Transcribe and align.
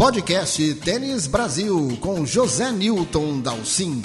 podcast 0.00 0.74
Tênis 0.76 1.26
Brasil 1.26 1.98
com 2.00 2.24
José 2.24 2.72
Newton 2.72 3.42
Dalcin. 3.42 4.00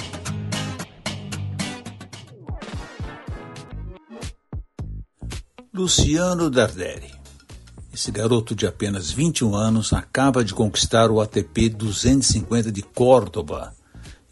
Luciano 5.74 6.50
Darderi. 6.50 7.14
Esse 7.94 8.12
garoto 8.12 8.54
de 8.54 8.68
apenas 8.68 9.10
21 9.10 9.56
anos 9.56 9.94
acaba 9.94 10.44
de 10.44 10.54
conquistar 10.54 11.10
o 11.10 11.22
ATP 11.22 11.70
250 11.70 12.74
de 12.74 12.82
Córdoba 12.82 13.74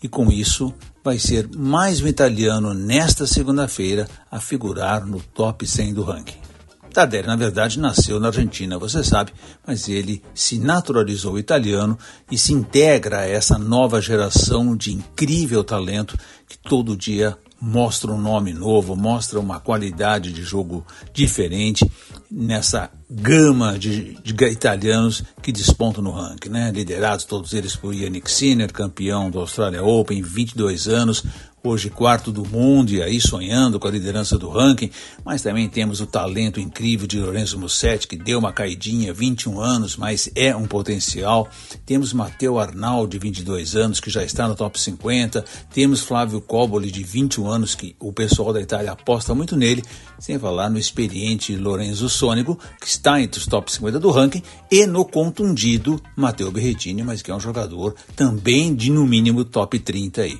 e 0.04 0.10
com 0.10 0.30
isso 0.30 0.74
vai 1.02 1.18
ser 1.18 1.48
mais 1.56 2.02
um 2.02 2.08
italiano 2.08 2.74
nesta 2.74 3.26
segunda-feira 3.26 4.06
a 4.30 4.42
figurar 4.42 5.06
no 5.06 5.22
top 5.22 5.66
100 5.66 5.94
do 5.94 6.04
ranking. 6.04 6.53
Tardelli, 6.94 7.28
na 7.28 7.36
verdade, 7.36 7.80
nasceu 7.80 8.20
na 8.20 8.28
Argentina, 8.28 8.78
você 8.78 9.04
sabe, 9.04 9.34
mas 9.66 9.90
ele 9.90 10.22
se 10.34 10.60
naturalizou 10.60 11.40
italiano 11.40 11.98
e 12.32 12.38
se 12.38 12.54
integra 12.54 13.20
a 13.20 13.28
essa 13.28 13.58
nova 13.58 14.00
geração 14.00 14.78
de 14.78 14.94
incrível 14.94 15.64
talento 15.64 16.18
que 16.48 16.58
todo 16.58 16.96
dia 16.96 17.38
mostra 17.66 18.12
um 18.12 18.20
nome 18.20 18.52
novo, 18.52 18.94
mostra 18.94 19.40
uma 19.40 19.58
qualidade 19.58 20.34
de 20.34 20.44
jogo 20.44 20.86
diferente 21.14 21.90
nessa 22.30 22.92
gama 23.10 23.80
de, 23.80 24.16
de 24.22 24.34
italianos 24.52 25.24
que 25.42 25.50
despontam 25.50 26.04
no 26.04 26.12
ranking, 26.12 26.50
né? 26.50 26.72
liderados 26.74 27.24
todos 27.24 27.54
eles 27.54 27.74
por 27.74 27.94
Yannick 27.94 28.30
Sinner, 28.30 28.72
campeão 28.74 29.32
do 29.32 29.40
Australia 29.40 29.82
Open, 29.82 30.22
22 30.22 30.90
anos, 30.90 31.24
hoje 31.66 31.90
quarto 31.90 32.30
do 32.30 32.46
mundo 32.46 32.92
e 32.92 33.02
aí 33.02 33.22
sonhando 33.22 33.80
com 33.80 33.88
a 33.88 33.92
liderança 33.92 34.38
do 34.38 34.50
ranking, 34.50 34.90
mas 35.24 35.42
também 35.42 35.70
temos 35.70 36.02
o 36.02 36.06
talento 36.06 36.60
incrível 36.60 37.08
de 37.08 37.18
Lorenzo 37.18 37.58
Musetti, 37.58 38.06
que 38.06 38.18
deu 38.18 38.38
uma 38.38 38.52
caidinha, 38.52 39.14
21 39.14 39.62
anos, 39.62 39.96
mas 39.96 40.30
é 40.36 40.54
um 40.54 40.66
potencial. 40.66 41.48
Temos 41.86 42.12
Matteo 42.12 42.60
Arnaldi, 42.60 43.14
de 43.14 43.20
22 43.20 43.78
anos, 43.78 44.02
que 44.02 44.10
já 44.10 44.26
está 44.26 44.46
no 44.46 44.56
top 44.56 44.78
50. 44.78 45.46
Temos 45.74 46.02
Flávio 46.02 46.42
Coboli, 46.42 46.92
de 46.92 47.02
21 47.02 47.48
anos, 47.48 47.76
que 47.76 47.96
o 47.98 48.12
pessoal 48.12 48.52
da 48.52 48.60
Itália 48.60 48.92
aposta 48.92 49.34
muito 49.34 49.56
nele, 49.56 49.84
sem 50.20 50.38
falar 50.38 50.70
no 50.70 50.78
experiente 50.78 51.56
Lorenzo 51.56 52.10
Sônico, 52.10 52.60
que 52.82 52.88
está 52.88 53.22
entre 53.22 53.40
os 53.40 53.48
top 53.48 53.72
50 53.72 54.02
do 54.02 54.12
ranking, 54.12 54.44
e 54.70 54.86
no 54.86 55.06
contundido 55.06 56.02
Matteo 56.18 56.52
Berrettini, 56.52 57.04
mas 57.04 57.22
que 57.22 57.32
é 57.32 57.36
um 57.36 57.40
jogador 57.40 57.96
também 58.18 58.76
de 58.76 58.92
no 58.92 59.06
mínimo 59.06 59.46
top 59.46 59.80
30 59.80 60.24
aí. 60.24 60.38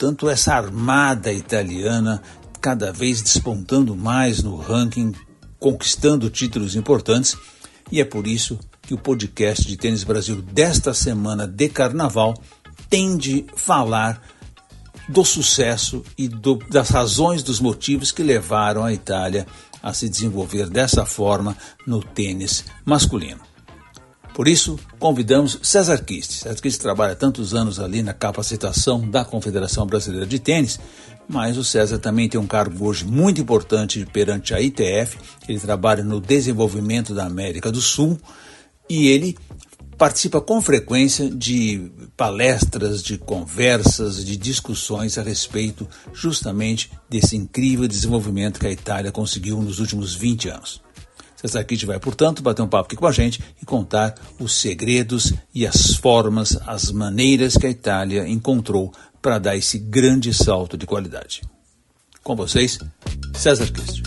Portanto, 0.00 0.30
essa 0.30 0.54
armada 0.54 1.30
italiana 1.30 2.22
cada 2.58 2.90
vez 2.90 3.20
despontando 3.20 3.94
mais 3.94 4.42
no 4.42 4.56
ranking, 4.56 5.12
conquistando 5.58 6.30
títulos 6.30 6.74
importantes, 6.74 7.36
e 7.92 8.00
é 8.00 8.04
por 8.06 8.26
isso 8.26 8.58
que 8.80 8.94
o 8.94 8.98
podcast 8.98 9.68
de 9.68 9.76
Tênis 9.76 10.02
Brasil 10.02 10.40
desta 10.40 10.94
semana 10.94 11.46
de 11.46 11.68
carnaval 11.68 12.32
tem 12.88 13.14
de 13.14 13.44
falar 13.54 14.22
do 15.06 15.22
sucesso 15.22 16.02
e 16.16 16.28
do, 16.28 16.54
das 16.70 16.88
razões, 16.88 17.42
dos 17.42 17.60
motivos 17.60 18.10
que 18.10 18.22
levaram 18.22 18.82
a 18.82 18.94
Itália 18.94 19.46
a 19.82 19.92
se 19.92 20.08
desenvolver 20.08 20.70
dessa 20.70 21.04
forma 21.04 21.54
no 21.86 22.02
tênis 22.02 22.64
masculino. 22.86 23.49
Por 24.34 24.48
isso, 24.48 24.78
convidamos 24.98 25.58
César 25.62 26.02
Kist. 26.04 26.32
César 26.32 26.60
Kist 26.60 26.80
trabalha 26.80 27.14
tantos 27.14 27.54
anos 27.54 27.78
ali 27.78 28.02
na 28.02 28.14
capacitação 28.14 29.08
da 29.08 29.24
Confederação 29.24 29.86
Brasileira 29.86 30.26
de 30.26 30.38
Tênis, 30.38 30.78
mas 31.28 31.56
o 31.58 31.64
César 31.64 31.98
também 31.98 32.28
tem 32.28 32.40
um 32.40 32.46
cargo 32.46 32.86
hoje 32.86 33.04
muito 33.04 33.40
importante 33.40 34.06
perante 34.12 34.54
a 34.54 34.60
ITF. 34.60 35.18
Ele 35.48 35.60
trabalha 35.60 36.02
no 36.02 36.20
desenvolvimento 36.20 37.14
da 37.14 37.26
América 37.26 37.70
do 37.70 37.80
Sul 37.80 38.18
e 38.88 39.08
ele 39.08 39.36
participa 40.00 40.40
com 40.40 40.62
frequência 40.62 41.28
de 41.28 41.92
palestras, 42.16 43.02
de 43.02 43.18
conversas, 43.18 44.24
de 44.24 44.34
discussões 44.34 45.18
a 45.18 45.22
respeito 45.22 45.86
justamente 46.14 46.90
desse 47.08 47.36
incrível 47.36 47.86
desenvolvimento 47.86 48.58
que 48.58 48.66
a 48.66 48.72
Itália 48.72 49.12
conseguiu 49.12 49.60
nos 49.60 49.78
últimos 49.78 50.14
20 50.14 50.48
anos. 50.48 50.80
César 51.40 51.64
Kitt 51.64 51.86
vai, 51.86 51.98
portanto, 51.98 52.42
bater 52.42 52.60
um 52.60 52.68
papo 52.68 52.84
aqui 52.84 52.96
com 52.96 53.06
a 53.06 53.12
gente 53.12 53.40
e 53.62 53.64
contar 53.64 54.14
os 54.38 54.54
segredos 54.54 55.32
e 55.54 55.66
as 55.66 55.96
formas, 55.96 56.58
as 56.66 56.92
maneiras 56.92 57.56
que 57.56 57.66
a 57.66 57.70
Itália 57.70 58.28
encontrou 58.28 58.92
para 59.22 59.38
dar 59.38 59.56
esse 59.56 59.78
grande 59.78 60.34
salto 60.34 60.76
de 60.76 60.86
qualidade. 60.86 61.42
Com 62.22 62.36
vocês, 62.36 62.78
César 63.34 63.72
Kitt. 63.72 64.02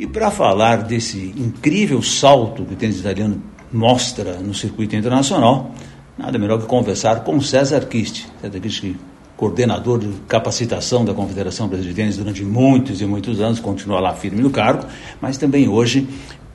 E 0.00 0.06
para 0.06 0.32
falar 0.32 0.82
desse 0.82 1.32
incrível 1.36 2.02
salto 2.02 2.64
que 2.64 2.74
o 2.74 2.76
tênis 2.76 2.98
italiano 2.98 3.40
mostra 3.72 4.40
no 4.40 4.52
circuito 4.52 4.96
internacional, 4.96 5.72
nada 6.18 6.36
melhor 6.38 6.60
que 6.60 6.66
conversar 6.66 7.22
com 7.22 7.40
César 7.40 7.86
Kist. 7.86 8.26
César 8.40 8.58
Kist 8.58 8.80
que 8.80 8.96
coordenador 9.42 9.98
de 9.98 10.08
capacitação 10.28 11.04
da 11.04 11.12
Confederação 11.12 11.66
Brasileira 11.66 11.92
de 11.92 12.00
Tênis 12.00 12.16
durante 12.16 12.44
muitos 12.44 13.00
e 13.00 13.06
muitos 13.06 13.40
anos, 13.40 13.58
continua 13.58 13.98
lá 13.98 14.14
firme 14.14 14.40
no 14.40 14.50
cargo, 14.50 14.86
mas 15.20 15.36
também 15.36 15.68
hoje 15.68 16.06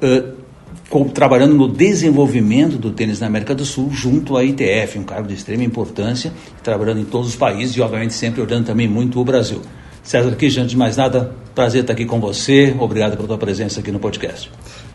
uh, 0.02 1.08
trabalhando 1.14 1.54
no 1.54 1.68
desenvolvimento 1.68 2.78
do 2.78 2.92
tênis 2.92 3.20
na 3.20 3.28
América 3.28 3.54
do 3.54 3.66
Sul 3.66 3.90
junto 3.92 4.38
à 4.38 4.44
ITF, 4.46 5.00
um 5.00 5.04
cargo 5.04 5.28
de 5.28 5.34
extrema 5.34 5.66
importância, 5.66 6.32
trabalhando 6.64 7.02
em 7.02 7.04
todos 7.04 7.28
os 7.28 7.36
países 7.36 7.76
e, 7.76 7.82
obviamente, 7.82 8.14
sempre 8.14 8.40
olhando 8.40 8.68
também 8.68 8.88
muito 8.88 9.20
o 9.20 9.26
Brasil. 9.26 9.62
César 10.02 10.30
aqui, 10.30 10.46
antes 10.46 10.70
de 10.70 10.78
mais 10.78 10.96
nada, 10.96 11.36
prazer 11.54 11.82
estar 11.82 11.92
aqui 11.92 12.06
com 12.06 12.22
você. 12.22 12.74
Obrigado 12.80 13.18
pela 13.18 13.28
tua 13.28 13.38
presença 13.38 13.82
aqui 13.82 13.92
no 13.92 14.00
podcast. 14.00 14.50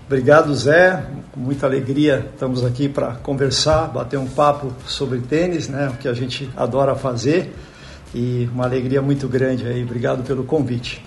Obrigado, 0.07 0.55
Zé. 0.55 1.05
Com 1.31 1.41
muita 1.41 1.67
alegria 1.67 2.27
estamos 2.33 2.65
aqui 2.65 2.89
para 2.89 3.17
conversar, 3.17 3.89
bater 3.89 4.19
um 4.19 4.27
papo 4.27 4.73
sobre 4.87 5.19
tênis, 5.19 5.69
né? 5.69 5.91
O 5.93 5.99
que 5.99 6.09
a 6.09 6.15
gente 6.15 6.49
adora 6.57 6.95
fazer 6.95 7.53
e 8.15 8.49
uma 8.53 8.65
alegria 8.65 9.01
muito 9.01 9.29
grande 9.29 9.67
aí. 9.67 9.83
Obrigado 9.83 10.23
pelo 10.23 10.45
convite. 10.45 11.03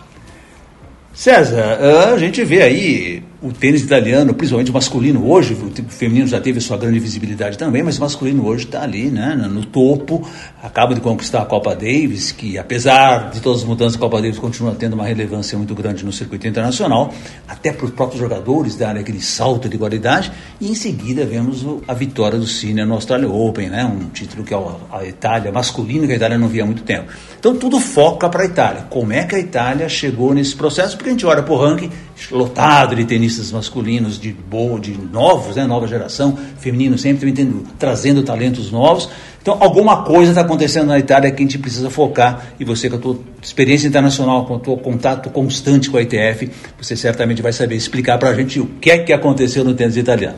César, 1.13 1.79
a 2.13 2.17
gente 2.17 2.43
vê 2.43 2.61
aí 2.61 3.23
o 3.45 3.53
tênis 3.53 3.83
italiano, 3.83 4.33
principalmente 4.33 4.71
masculino 4.71 5.29
hoje, 5.29 5.53
o 5.53 5.71
feminino 5.87 6.25
já 6.25 6.41
teve 6.41 6.59
sua 6.59 6.77
grande 6.77 6.97
visibilidade 6.97 7.59
também, 7.59 7.83
mas 7.83 7.99
o 7.99 8.01
masculino 8.01 8.43
hoje 8.43 8.65
está 8.65 8.81
ali, 8.81 9.11
né, 9.11 9.35
no 9.35 9.63
topo, 9.63 10.27
acaba 10.63 10.95
de 10.95 11.01
conquistar 11.01 11.43
a 11.43 11.45
Copa 11.45 11.75
Davis, 11.75 12.31
que 12.31 12.57
apesar 12.57 13.29
de 13.29 13.39
todas 13.39 13.61
as 13.61 13.67
mudanças, 13.67 13.97
a 13.97 13.99
Copa 13.99 14.19
Davis 14.19 14.39
continua 14.39 14.73
tendo 14.73 14.93
uma 14.93 15.05
relevância 15.05 15.55
muito 15.59 15.75
grande 15.75 16.03
no 16.03 16.11
circuito 16.11 16.47
internacional, 16.47 17.13
até 17.47 17.71
para 17.71 17.85
os 17.85 17.91
próprios 17.91 18.19
jogadores 18.19 18.75
darem 18.75 19.01
aquele 19.01 19.21
salto 19.21 19.69
de 19.69 19.77
qualidade, 19.77 20.31
e 20.59 20.71
em 20.71 20.75
seguida 20.75 21.23
vemos 21.23 21.63
a 21.87 21.93
vitória 21.93 22.39
do 22.39 22.47
Cine 22.47 22.83
no 22.83 22.95
Australia 22.95 23.29
Open, 23.29 23.69
né, 23.69 23.85
um 23.85 24.09
título 24.09 24.43
que 24.43 24.55
a 24.55 25.05
Itália, 25.05 25.51
masculino, 25.51 26.07
que 26.07 26.13
a 26.13 26.15
Itália 26.15 26.37
não 26.39 26.47
via 26.47 26.63
há 26.63 26.65
muito 26.65 26.81
tempo. 26.81 27.11
Então 27.39 27.55
tudo 27.55 27.79
foca 27.79 28.27
para 28.27 28.41
a 28.41 28.45
Itália. 28.45 28.87
Como 28.89 29.13
é 29.13 29.23
que 29.23 29.35
a 29.35 29.39
Itália 29.39 29.87
chegou 29.87 30.33
nesse 30.33 30.55
processo? 30.55 30.97
Porque 30.97 31.09
a 31.09 31.11
gente 31.11 31.25
olha 31.27 31.43
para 31.43 31.53
o 31.53 31.57
ranking 31.57 31.91
lotado 32.31 32.95
de 32.95 33.05
tenistas 33.05 33.51
masculinos 33.51 34.19
de 34.19 34.31
boa, 34.31 34.79
de 34.79 34.97
novos, 34.97 35.55
né, 35.55 35.65
nova 35.65 35.87
geração, 35.87 36.37
feminino 36.59 36.97
sempre 36.97 37.31
tendo, 37.31 37.65
trazendo 37.77 38.23
talentos 38.23 38.71
novos. 38.71 39.09
Então, 39.41 39.57
alguma 39.59 40.03
coisa 40.03 40.31
está 40.31 40.41
acontecendo 40.41 40.87
na 40.87 40.97
Itália 40.97 41.29
que 41.29 41.43
a 41.43 41.45
gente 41.45 41.59
precisa 41.59 41.89
focar. 41.89 42.47
E 42.59 42.65
você, 42.65 42.89
com 42.89 42.95
a 42.95 42.99
tua 42.99 43.19
experiência 43.41 43.87
internacional, 43.87 44.45
com 44.45 44.55
o 44.55 44.59
teu 44.59 44.75
contato 44.77 45.29
constante 45.29 45.89
com 45.89 45.97
a 45.97 46.01
ITF, 46.01 46.49
você 46.81 46.95
certamente 46.95 47.41
vai 47.41 47.53
saber 47.53 47.75
explicar 47.75 48.17
para 48.17 48.29
a 48.29 48.33
gente 48.33 48.59
o 48.59 48.65
que 48.65 48.89
é 48.89 48.97
que 48.97 49.13
aconteceu 49.13 49.63
no 49.63 49.75
tênis 49.75 49.97
italiano. 49.97 50.37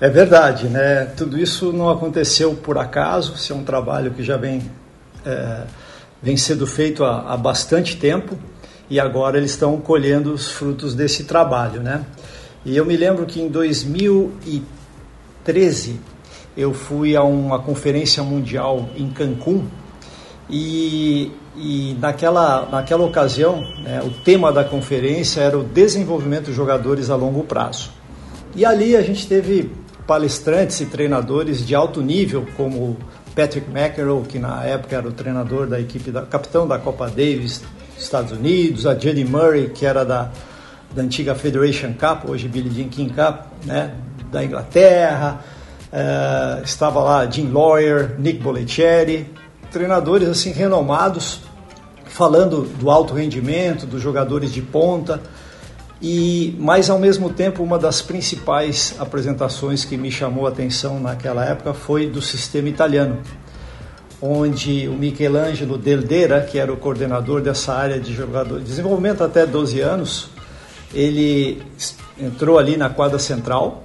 É 0.00 0.08
verdade, 0.08 0.68
né? 0.68 1.06
Tudo 1.16 1.38
isso 1.38 1.72
não 1.72 1.88
aconteceu 1.88 2.54
por 2.54 2.78
acaso. 2.78 3.34
Isso 3.34 3.52
é 3.52 3.56
um 3.56 3.64
trabalho 3.64 4.12
que 4.12 4.22
já 4.22 4.36
vem, 4.36 4.62
é, 5.24 5.62
vem 6.22 6.36
sendo 6.36 6.66
feito 6.66 7.02
há, 7.02 7.32
há 7.32 7.36
bastante 7.36 7.96
tempo 7.96 8.38
e 8.88 9.00
agora 9.00 9.38
eles 9.38 9.50
estão 9.52 9.78
colhendo 9.78 10.32
os 10.32 10.50
frutos 10.50 10.94
desse 10.94 11.24
trabalho, 11.24 11.80
né? 11.80 12.04
E 12.64 12.76
eu 12.76 12.84
me 12.84 12.96
lembro 12.96 13.26
que 13.26 13.40
em 13.40 13.48
2013 13.48 16.00
eu 16.56 16.72
fui 16.72 17.16
a 17.16 17.22
uma 17.22 17.58
conferência 17.58 18.22
mundial 18.22 18.88
em 18.96 19.10
Cancún 19.10 19.64
e, 20.48 21.32
e 21.56 21.96
naquela, 22.00 22.68
naquela 22.70 23.04
ocasião 23.04 23.60
né, 23.82 24.00
o 24.02 24.10
tema 24.10 24.52
da 24.52 24.64
conferência 24.64 25.40
era 25.40 25.58
o 25.58 25.64
desenvolvimento 25.64 26.44
de 26.46 26.52
jogadores 26.52 27.10
a 27.10 27.16
longo 27.16 27.42
prazo. 27.42 27.90
E 28.54 28.64
ali 28.64 28.96
a 28.96 29.02
gente 29.02 29.26
teve 29.26 29.70
palestrantes 30.06 30.80
e 30.80 30.86
treinadores 30.86 31.66
de 31.66 31.74
alto 31.74 32.00
nível 32.00 32.46
como 32.56 32.96
Patrick 33.34 33.68
McEnroe, 33.68 34.22
que 34.22 34.38
na 34.38 34.64
época 34.64 34.96
era 34.96 35.08
o 35.08 35.12
treinador 35.12 35.66
da 35.66 35.80
equipe, 35.80 36.10
da, 36.10 36.22
capitão 36.22 36.68
da 36.68 36.78
Copa 36.78 37.08
Davis 37.08 37.62
Estados 37.98 38.32
Unidos, 38.32 38.86
a 38.86 38.98
Jenny 38.98 39.24
Murray, 39.24 39.70
que 39.70 39.86
era 39.86 40.04
da, 40.04 40.30
da 40.94 41.02
antiga 41.02 41.34
Federation 41.34 41.92
Cup, 41.92 42.28
hoje 42.28 42.48
Billie 42.48 42.72
Jean 42.72 42.88
King 42.88 43.12
Cup, 43.12 43.46
né, 43.64 43.94
da 44.30 44.44
Inglaterra, 44.44 45.40
uh, 45.92 46.64
estava 46.64 47.00
lá 47.02 47.26
Jim 47.26 47.50
Lawyer, 47.50 48.18
Nick 48.18 48.40
Bollettieri, 48.40 49.32
treinadores 49.70 50.28
assim 50.28 50.52
renomados, 50.52 51.40
falando 52.04 52.62
do 52.62 52.90
alto 52.90 53.14
rendimento, 53.14 53.86
dos 53.86 54.00
jogadores 54.00 54.52
de 54.52 54.62
ponta, 54.62 55.20
E, 56.02 56.54
mas 56.58 56.90
ao 56.90 56.98
mesmo 56.98 57.30
tempo, 57.30 57.62
uma 57.62 57.78
das 57.78 58.02
principais 58.02 58.94
apresentações 58.98 59.86
que 59.86 59.96
me 59.96 60.10
chamou 60.10 60.46
a 60.46 60.50
atenção 60.50 61.00
naquela 61.00 61.42
época 61.44 61.72
foi 61.72 62.06
do 62.06 62.20
sistema 62.20 62.68
italiano, 62.68 63.20
onde 64.26 64.88
o 64.88 64.94
Michelangelo 64.94 65.76
Deldeira, 65.76 66.40
que 66.40 66.58
era 66.58 66.72
o 66.72 66.78
coordenador 66.78 67.42
dessa 67.42 67.74
área 67.74 68.00
de 68.00 68.14
jogador 68.14 68.58
de 68.58 68.64
desenvolvimento 68.64 69.22
até 69.22 69.44
12 69.44 69.80
anos, 69.82 70.30
ele 70.94 71.62
entrou 72.18 72.58
ali 72.58 72.78
na 72.78 72.88
quadra 72.88 73.18
central 73.18 73.84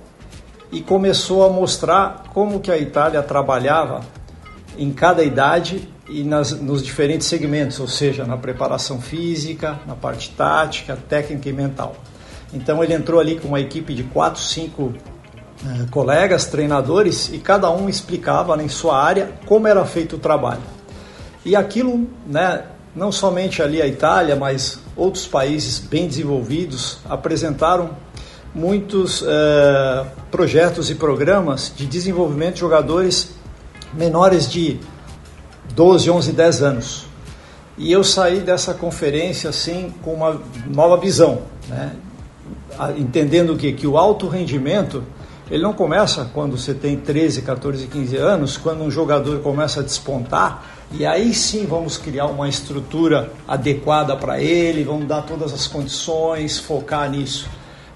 e 0.71 0.79
começou 0.79 1.45
a 1.45 1.49
mostrar 1.49 2.23
como 2.33 2.61
que 2.61 2.71
a 2.71 2.77
Itália 2.77 3.21
trabalhava 3.21 3.99
em 4.77 4.93
cada 4.93 5.25
idade 5.25 5.89
e 6.07 6.23
nas, 6.23 6.53
nos 6.53 6.81
diferentes 6.81 7.27
segmentos, 7.27 7.77
ou 7.81 7.87
seja, 7.89 8.23
na 8.23 8.37
preparação 8.37 9.01
física, 9.01 9.77
na 9.85 9.93
parte 9.93 10.29
tática, 10.29 10.97
técnica 11.09 11.49
e 11.49 11.53
mental. 11.53 11.97
Então 12.53 12.81
ele 12.81 12.93
entrou 12.93 13.19
ali 13.19 13.37
com 13.37 13.49
uma 13.49 13.59
equipe 13.59 13.93
de 13.93 14.03
4, 14.03 14.41
5 14.41 14.93
eh, 15.65 15.87
colegas, 15.91 16.45
treinadores, 16.45 17.29
e 17.33 17.37
cada 17.37 17.69
um 17.69 17.89
explicava 17.89 18.61
em 18.63 18.69
sua 18.69 18.97
área 18.97 19.33
como 19.45 19.67
era 19.67 19.83
feito 19.83 20.15
o 20.15 20.19
trabalho. 20.19 20.61
E 21.43 21.53
aquilo, 21.53 22.07
né, 22.25 22.63
não 22.95 23.11
somente 23.11 23.61
ali 23.61 23.81
a 23.81 23.85
Itália, 23.85 24.37
mas 24.37 24.79
outros 24.95 25.27
países 25.27 25.77
bem 25.77 26.07
desenvolvidos 26.07 26.99
apresentaram 27.09 27.89
muitos 28.55 29.21
eh, 29.27 30.05
projetos 30.31 30.89
e 30.89 30.95
programas 30.95 31.73
de 31.75 31.85
desenvolvimento 31.85 32.53
de 32.53 32.61
jogadores 32.61 33.31
menores 33.93 34.49
de 34.49 34.79
12, 35.75 36.09
11, 36.09 36.31
10 36.31 36.63
anos. 36.63 37.05
E 37.77 37.91
eu 37.91 38.03
saí 38.03 38.39
dessa 38.39 38.73
conferência 38.73 39.49
assim 39.49 39.93
com 40.03 40.13
uma 40.13 40.41
nova 40.67 40.95
visão, 40.95 41.41
né? 41.67 41.91
entendendo 42.97 43.57
que, 43.57 43.73
que 43.73 43.85
o 43.85 43.97
alto 43.97 44.29
rendimento 44.29 45.03
ele 45.49 45.63
não 45.63 45.73
começa 45.73 46.29
quando 46.33 46.57
você 46.57 46.73
tem 46.73 46.97
13, 46.97 47.41
14, 47.41 47.87
15 47.87 48.15
anos, 48.17 48.57
quando 48.57 48.83
um 48.83 48.91
jogador 48.91 49.39
começa 49.39 49.79
a 49.79 49.83
despontar, 49.83 50.63
e 50.91 51.05
aí 51.05 51.33
sim 51.33 51.65
vamos 51.65 51.97
criar 51.97 52.27
uma 52.27 52.47
estrutura 52.47 53.31
adequada 53.47 54.15
para 54.15 54.39
ele, 54.41 54.83
vamos 54.83 55.07
dar 55.07 55.23
todas 55.23 55.53
as 55.53 55.67
condições, 55.67 56.59
focar 56.59 57.09
nisso. 57.09 57.47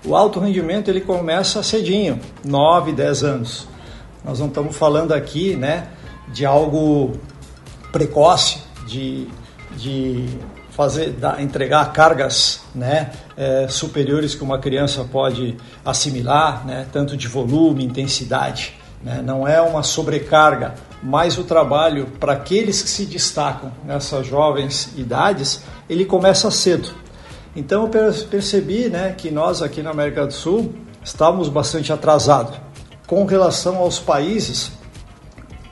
O 0.05 0.15
alto 0.15 0.39
rendimento 0.39 0.89
ele 0.89 1.01
começa 1.01 1.61
cedinho, 1.63 2.19
9, 2.43 2.91
10 2.91 3.23
anos. 3.23 3.67
Nós 4.23 4.39
não 4.39 4.47
estamos 4.47 4.75
falando 4.75 5.11
aqui 5.13 5.55
né, 5.55 5.87
de 6.29 6.45
algo 6.45 7.13
precoce, 7.91 8.59
de, 8.87 9.27
de 9.77 10.27
fazer, 10.75 11.11
dar, 11.11 11.41
entregar 11.41 11.93
cargas 11.93 12.61
né, 12.73 13.11
é, 13.37 13.67
superiores 13.69 14.33
que 14.33 14.43
uma 14.43 14.57
criança 14.57 15.03
pode 15.03 15.55
assimilar, 15.85 16.65
né, 16.65 16.87
tanto 16.91 17.15
de 17.15 17.27
volume, 17.27 17.85
intensidade. 17.85 18.73
Né, 19.03 19.21
não 19.23 19.47
é 19.47 19.61
uma 19.61 19.83
sobrecarga, 19.83 20.73
mas 21.01 21.37
o 21.37 21.43
trabalho 21.43 22.07
para 22.19 22.33
aqueles 22.33 22.81
que 22.81 22.89
se 22.89 23.05
destacam 23.05 23.71
nessas 23.85 24.25
jovens 24.25 24.89
idades, 24.97 25.61
ele 25.89 26.05
começa 26.05 26.49
cedo. 26.49 26.89
Então 27.55 27.83
eu 27.83 27.89
percebi 28.25 28.89
né, 28.89 29.13
que 29.15 29.29
nós 29.29 29.61
aqui 29.61 29.83
na 29.83 29.91
América 29.91 30.25
do 30.25 30.33
Sul 30.33 30.73
estávamos 31.03 31.49
bastante 31.49 31.93
atrasados 31.93 32.57
com 33.05 33.25
relação 33.25 33.77
aos 33.77 33.99
países 33.99 34.71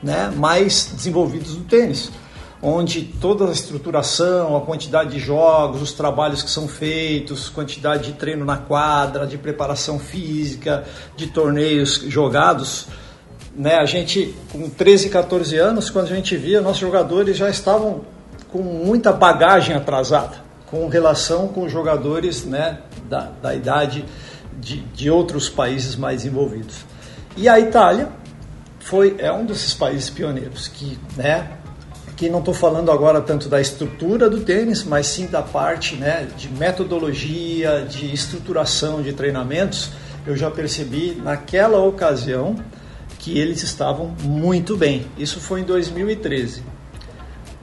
né, 0.04 0.32
mais 0.36 0.92
desenvolvidos 0.94 1.56
no 1.56 1.64
tênis 1.64 2.12
onde 2.62 3.02
toda 3.02 3.46
a 3.48 3.52
estruturação, 3.52 4.56
a 4.56 4.62
quantidade 4.62 5.12
de 5.12 5.20
jogos, 5.20 5.82
os 5.82 5.94
trabalhos 5.94 6.44
que 6.44 6.50
são 6.50 6.68
feitos, 6.68 7.50
quantidade 7.50 8.12
de 8.12 8.14
treino 8.14 8.46
na 8.46 8.58
quadra, 8.58 9.26
de 9.26 9.38
preparação 9.38 9.98
física, 9.98 10.84
de 11.16 11.28
torneios 11.28 12.04
jogados, 12.08 12.88
né? 13.56 13.76
A 13.76 13.86
gente 13.86 14.36
com 14.52 14.70
13, 14.70 15.10
14 15.10 15.58
anos, 15.58 15.90
quando 15.90 16.06
a 16.06 16.16
gente 16.16 16.38
via, 16.38 16.62
nossos 16.62 16.80
jogadores 16.80 17.36
já 17.36 17.50
estavam 17.50 18.02
com 18.52 18.62
muita 18.62 19.12
bagagem 19.12 19.76
atrasada 19.76 20.52
com 20.72 20.88
relação 20.88 21.50
com 21.50 21.68
jogadores, 21.68 22.46
né, 22.46 22.80
da, 23.10 23.30
da 23.42 23.54
idade 23.54 24.06
de, 24.58 24.78
de 24.78 25.12
outros 25.12 25.50
países 25.50 25.98
mais 25.98 26.26
envolvidos. 26.26 26.86
E 27.36 27.50
a 27.50 27.60
Itália 27.60 28.08
foi 28.80 29.16
é 29.20 29.32
um 29.32 29.46
desses 29.46 29.74
países 29.74 30.10
pioneiros 30.10 30.70
que, 30.70 30.98
né, 31.18 31.58
que 32.16 32.30
não 32.30 32.40
estou 32.40 32.54
falando 32.54 32.92
agora 32.92 33.22
tanto 33.22 33.50
da 33.50 33.60
estrutura 33.60 34.30
do 34.30 34.42
tênis, 34.42 34.84
mas 34.84 35.08
sim 35.08 35.28
da 35.28 35.42
parte 35.42 35.96
né, 35.96 36.28
de 36.38 36.50
metodologia, 36.50 37.86
de 37.90 38.14
estruturação 38.14 39.02
de 39.02 39.14
treinamentos, 39.14 39.92
eu 40.26 40.36
já 40.36 40.52
percebi 40.52 41.16
naquela 41.16 41.80
ocasião 41.80 42.56
que 43.18 43.38
eles 43.38 43.64
estavam 43.64 44.14
muito 44.24 44.76
bem. 44.76 45.06
Isso 45.18 45.40
foi 45.40 45.62
em 45.62 45.64
2013. 45.64 46.64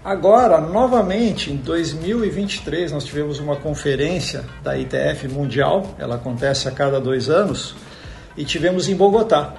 Agora, 0.05 0.61
novamente, 0.61 1.53
em 1.53 1.57
2023, 1.57 2.93
nós 2.93 3.05
tivemos 3.05 3.41
uma 3.41 3.57
conferência 3.57 4.45
da 4.63 4.79
ITF 4.79 5.29
Mundial, 5.29 5.95
ela 5.99 6.15
acontece 6.15 6.69
a 6.69 6.71
cada 6.71 7.01
dois 7.01 7.29
anos, 7.29 7.75
e 8.37 8.45
tivemos 8.45 8.89
em 8.89 8.95
Bogotá. 8.95 9.55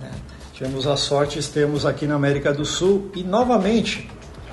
Né? 0.00 0.10
Tivemos 0.54 0.86
a 0.86 0.96
sorte 0.96 1.40
de 1.40 1.48
termos 1.48 1.84
aqui 1.84 2.06
na 2.06 2.14
América 2.14 2.52
do 2.54 2.64
Sul, 2.64 3.10
e 3.14 3.22
novamente 3.22 4.08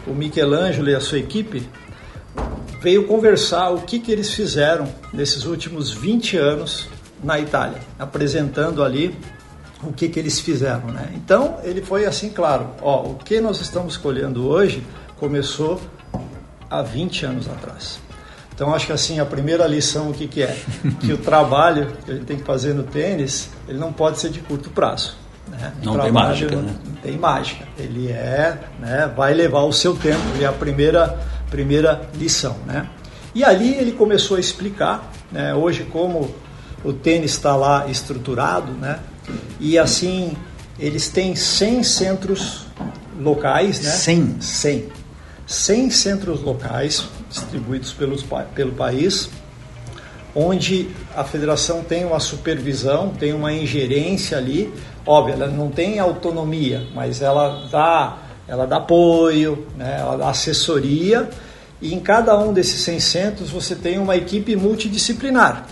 o 0.10 0.14
Michelangelo 0.14 0.90
e 0.90 0.96
a 0.96 1.00
sua 1.00 1.20
equipe 1.20 1.68
veio 2.82 3.06
conversar 3.06 3.70
o 3.72 3.82
que, 3.82 4.00
que 4.00 4.12
eles 4.12 4.34
fizeram 4.34 4.88
nesses 5.14 5.46
últimos 5.46 5.92
20 5.92 6.38
anos 6.38 6.88
na 7.24 7.40
Itália, 7.40 7.80
apresentando 7.98 8.84
ali 8.84 9.16
o 9.84 9.92
que, 9.92 10.08
que 10.10 10.20
eles 10.20 10.40
fizeram. 10.40 10.88
Né? 10.88 11.12
Então 11.16 11.60
ele 11.64 11.82
foi 11.82 12.06
assim, 12.06 12.30
claro, 12.30 12.70
ó, 12.82 13.04
o 13.04 13.16
que 13.16 13.42
nós 13.42 13.60
estamos 13.62 13.94
escolhendo 13.94 14.48
hoje 14.48 14.84
começou 15.18 15.82
há 16.70 16.82
20 16.82 17.26
anos 17.26 17.50
atrás. 17.50 18.00
Então 18.54 18.74
acho 18.74 18.88
que 18.88 18.92
assim 18.92 19.20
a 19.20 19.26
primeira 19.26 19.68
lição 19.68 20.10
o 20.10 20.14
que, 20.14 20.28
que 20.28 20.42
é? 20.42 20.58
Que 21.02 21.14
o 21.14 21.18
trabalho 21.18 21.96
que 22.06 22.12
a 22.12 22.16
gente 22.16 22.26
tem 22.26 22.38
que 22.38 22.44
fazer 22.44 22.74
no 22.74 22.84
tênis, 22.84 23.50
ele 23.68 23.78
não 23.78 23.94
pode 23.94 24.20
ser 24.20 24.30
de 24.30 24.40
curto 24.40 24.70
prazo. 24.70 25.16
Né? 25.50 25.74
Não 25.84 26.00
tem 26.00 26.12
mágica, 26.12 26.56
não, 26.56 26.62
né? 26.62 26.76
Não 26.86 26.96
tem 26.96 27.18
mágica. 27.18 27.66
Ele 27.78 28.12
é, 28.12 28.58
né, 28.80 29.12
vai 29.16 29.34
levar 29.34 29.62
o 29.62 29.74
seu 29.74 29.96
tempo. 29.96 30.22
É 30.40 30.46
a 30.46 30.52
primeira, 30.52 31.20
primeira 31.50 32.02
lição, 32.16 32.58
né? 32.66 32.88
E 33.34 33.44
ali 33.44 33.76
ele 33.76 33.92
começou 33.92 34.38
a 34.38 34.40
explicar, 34.40 35.12
né, 35.32 35.54
hoje 35.54 35.84
como 35.84 36.34
o 36.84 36.92
tênis 36.92 37.32
está 37.32 37.56
lá 37.56 37.88
estruturado, 37.88 38.72
né? 38.72 39.00
E 39.60 39.78
assim 39.78 40.36
eles 40.80 41.10
têm 41.10 41.36
100 41.36 41.84
centros 41.84 42.66
locais, 43.20 43.80
né? 43.82 43.90
100? 43.90 44.42
100. 44.42 44.90
100 45.46 45.90
centros 45.90 46.42
locais 46.42 47.08
distribuídos 47.30 47.94
pelos, 47.94 48.24
pelo 48.54 48.74
país 48.74 49.30
onde 50.38 50.90
a 51.16 51.24
federação 51.24 51.84
tem 51.84 52.06
uma 52.06 52.20
supervisão, 52.20 53.10
tem 53.10 53.34
uma 53.34 53.52
ingerência 53.52 54.38
ali. 54.38 54.72
Óbvio, 55.08 55.36
ela 55.36 55.48
não 55.48 55.70
tem 55.70 56.00
autonomia, 56.00 56.86
mas 56.94 57.22
ela 57.22 57.66
dá, 57.72 58.18
ela 58.48 58.68
dá 58.68 58.78
apoio, 58.78 59.66
né? 59.78 59.98
ela 60.00 60.18
dá 60.18 60.30
assessoria. 60.30 61.30
E 61.82 61.94
em 61.94 62.00
cada 62.00 62.38
um 62.38 62.52
desses 62.52 62.82
100 62.82 63.00
centros 63.00 63.50
você 63.50 63.74
tem 63.74 63.98
uma 63.98 64.18
equipe 64.18 64.56
multidisciplinar. 64.56 65.66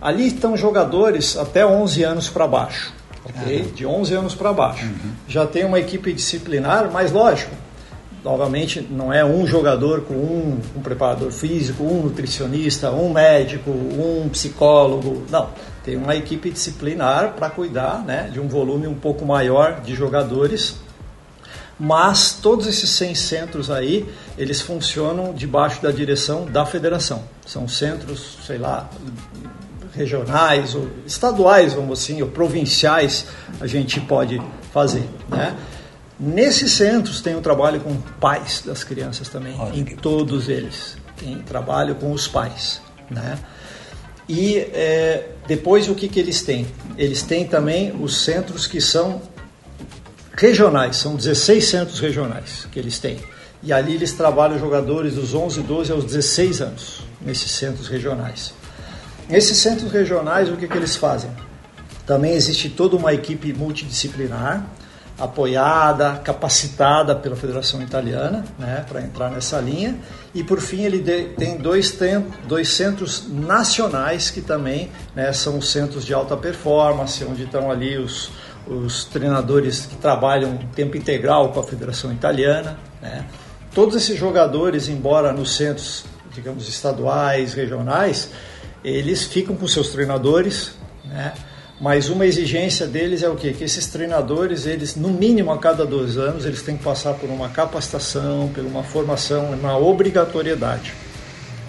Ali 0.00 0.26
estão 0.26 0.56
jogadores 0.56 1.36
até 1.36 1.64
11 1.64 2.02
anos 2.02 2.28
para 2.28 2.46
baixo. 2.46 2.92
Okay? 3.24 3.62
Uhum. 3.62 3.70
De 3.72 3.86
11 3.86 4.14
anos 4.14 4.34
para 4.34 4.52
baixo. 4.52 4.84
Uhum. 4.84 5.12
Já 5.28 5.46
tem 5.46 5.64
uma 5.64 5.78
equipe 5.78 6.12
disciplinar, 6.12 6.90
mas 6.92 7.12
lógico, 7.12 7.54
novamente, 8.24 8.80
não 8.90 9.12
é 9.12 9.24
um 9.24 9.46
jogador 9.46 10.02
com 10.02 10.14
um, 10.14 10.60
um 10.76 10.80
preparador 10.80 11.30
físico, 11.30 11.84
um 11.84 12.02
nutricionista, 12.02 12.90
um 12.90 13.12
médico, 13.12 13.70
um 13.70 14.28
psicólogo. 14.28 15.22
Não, 15.30 15.50
tem 15.86 15.96
uma 15.96 16.16
equipe 16.16 16.50
disciplinar 16.50 17.34
para 17.34 17.48
cuidar 17.48 18.02
né, 18.04 18.28
de 18.32 18.40
um 18.40 18.48
volume 18.48 18.88
um 18.88 18.94
pouco 18.94 19.24
maior 19.24 19.80
de 19.80 19.94
jogadores. 19.94 20.80
Mas 21.78 22.32
todos 22.32 22.66
esses 22.66 22.90
100 22.90 23.14
centros 23.14 23.70
aí, 23.70 24.04
eles 24.36 24.60
funcionam 24.60 25.32
debaixo 25.32 25.80
da 25.80 25.92
direção 25.92 26.44
da 26.46 26.66
federação. 26.66 27.22
São 27.46 27.68
centros, 27.68 28.38
sei 28.44 28.58
lá, 28.58 28.90
regionais 29.94 30.74
ou 30.74 30.88
estaduais, 31.06 31.74
vamos 31.74 32.00
assim, 32.00 32.20
ou 32.20 32.28
provinciais, 32.28 33.26
a 33.60 33.66
gente 33.68 34.00
pode 34.00 34.42
fazer, 34.72 35.08
né? 35.28 35.56
Nesses 36.18 36.72
centros 36.72 37.20
tem 37.20 37.34
o 37.34 37.38
um 37.38 37.42
trabalho 37.42 37.78
com 37.80 37.94
pais 38.18 38.62
das 38.64 38.82
crianças 38.82 39.28
também, 39.28 39.54
Olha 39.58 39.78
em 39.78 39.84
que... 39.84 39.94
todos 39.94 40.48
eles. 40.48 40.96
Tem 41.16 41.38
trabalho 41.42 41.94
com 41.94 42.10
os 42.10 42.26
pais, 42.26 42.80
né? 43.08 43.38
E 44.28 44.56
é, 44.56 45.28
depois 45.46 45.88
o 45.88 45.94
que, 45.94 46.08
que 46.08 46.18
eles 46.18 46.42
têm? 46.42 46.66
Eles 46.98 47.22
têm 47.22 47.46
também 47.46 47.94
os 48.00 48.22
centros 48.22 48.66
que 48.66 48.80
são 48.80 49.22
regionais, 50.36 50.96
são 50.96 51.16
16 51.16 51.64
centros 51.64 52.00
regionais 52.00 52.66
que 52.70 52.78
eles 52.78 52.98
têm. 52.98 53.18
E 53.62 53.72
ali 53.72 53.94
eles 53.94 54.12
trabalham 54.12 54.58
jogadores 54.58 55.14
dos 55.14 55.34
11, 55.34 55.62
12 55.62 55.92
aos 55.92 56.04
16 56.04 56.60
anos, 56.60 57.00
nesses 57.20 57.50
centros 57.50 57.88
regionais. 57.88 58.52
esses 59.30 59.56
centros 59.56 59.90
regionais, 59.90 60.48
o 60.48 60.56
que, 60.56 60.68
que 60.68 60.76
eles 60.76 60.94
fazem? 60.94 61.30
Também 62.06 62.32
existe 62.32 62.68
toda 62.68 62.96
uma 62.96 63.12
equipe 63.12 63.52
multidisciplinar, 63.52 64.64
apoiada, 65.18 66.20
capacitada 66.22 67.14
pela 67.14 67.34
Federação 67.34 67.82
Italiana 67.82 68.44
né, 68.58 68.84
para 68.86 69.00
entrar 69.00 69.30
nessa 69.30 69.58
linha. 69.60 69.96
E 70.34 70.44
por 70.44 70.60
fim, 70.60 70.82
ele 70.82 71.00
tem 71.36 71.56
dois, 71.56 71.90
tem, 71.92 72.26
dois 72.46 72.68
centros 72.68 73.26
nacionais 73.28 74.30
que 74.30 74.42
também 74.42 74.90
né, 75.14 75.32
são 75.32 75.60
centros 75.60 76.04
de 76.04 76.12
alta 76.12 76.36
performance, 76.36 77.24
onde 77.24 77.44
estão 77.44 77.70
ali 77.70 77.96
os, 77.96 78.30
os 78.66 79.06
treinadores 79.06 79.86
que 79.86 79.96
trabalham 79.96 80.58
tempo 80.74 80.96
integral 80.96 81.50
com 81.50 81.60
a 81.60 81.64
Federação 81.64 82.12
Italiana. 82.12 82.78
Né. 83.00 83.24
Todos 83.74 83.96
esses 83.96 84.18
jogadores, 84.18 84.88
embora 84.88 85.32
nos 85.32 85.56
centros, 85.56 86.04
digamos, 86.32 86.68
estaduais, 86.68 87.54
regionais, 87.54 88.30
eles 88.84 89.24
ficam 89.24 89.56
com 89.56 89.66
seus 89.66 89.88
treinadores, 89.88 90.74
né? 91.04 91.32
Mas 91.78 92.08
uma 92.08 92.24
exigência 92.24 92.86
deles 92.86 93.22
é 93.22 93.28
o 93.28 93.36
quê? 93.36 93.52
Que 93.52 93.64
esses 93.64 93.86
treinadores, 93.86 94.64
eles, 94.64 94.96
no 94.96 95.10
mínimo 95.10 95.52
a 95.52 95.58
cada 95.58 95.84
dois 95.84 96.16
anos, 96.16 96.46
eles 96.46 96.62
têm 96.62 96.76
que 96.76 96.82
passar 96.82 97.14
por 97.14 97.28
uma 97.28 97.50
capacitação, 97.50 98.48
por 98.54 98.64
uma 98.64 98.82
formação, 98.82 99.50
uma 99.52 99.76
obrigatoriedade. 99.76 100.94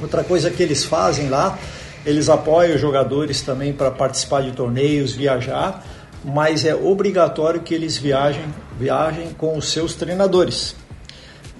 Outra 0.01 0.23
coisa 0.23 0.49
que 0.49 0.63
eles 0.63 0.85
fazem 0.85 1.27
lá, 1.27 1.59
eles 2.05 2.29
apoiam 2.29 2.75
os 2.75 2.79
jogadores 2.79 3.41
também 3.41 3.73
para 3.73 3.91
participar 3.91 4.43
de 4.43 4.51
torneios, 4.53 5.13
viajar, 5.13 5.85
mas 6.23 6.63
é 6.63 6.73
obrigatório 6.73 7.59
que 7.61 7.73
eles 7.73 7.97
viajem, 7.97 8.45
viajem 8.79 9.33
com 9.37 9.57
os 9.57 9.69
seus 9.69 9.93
treinadores. 9.93 10.73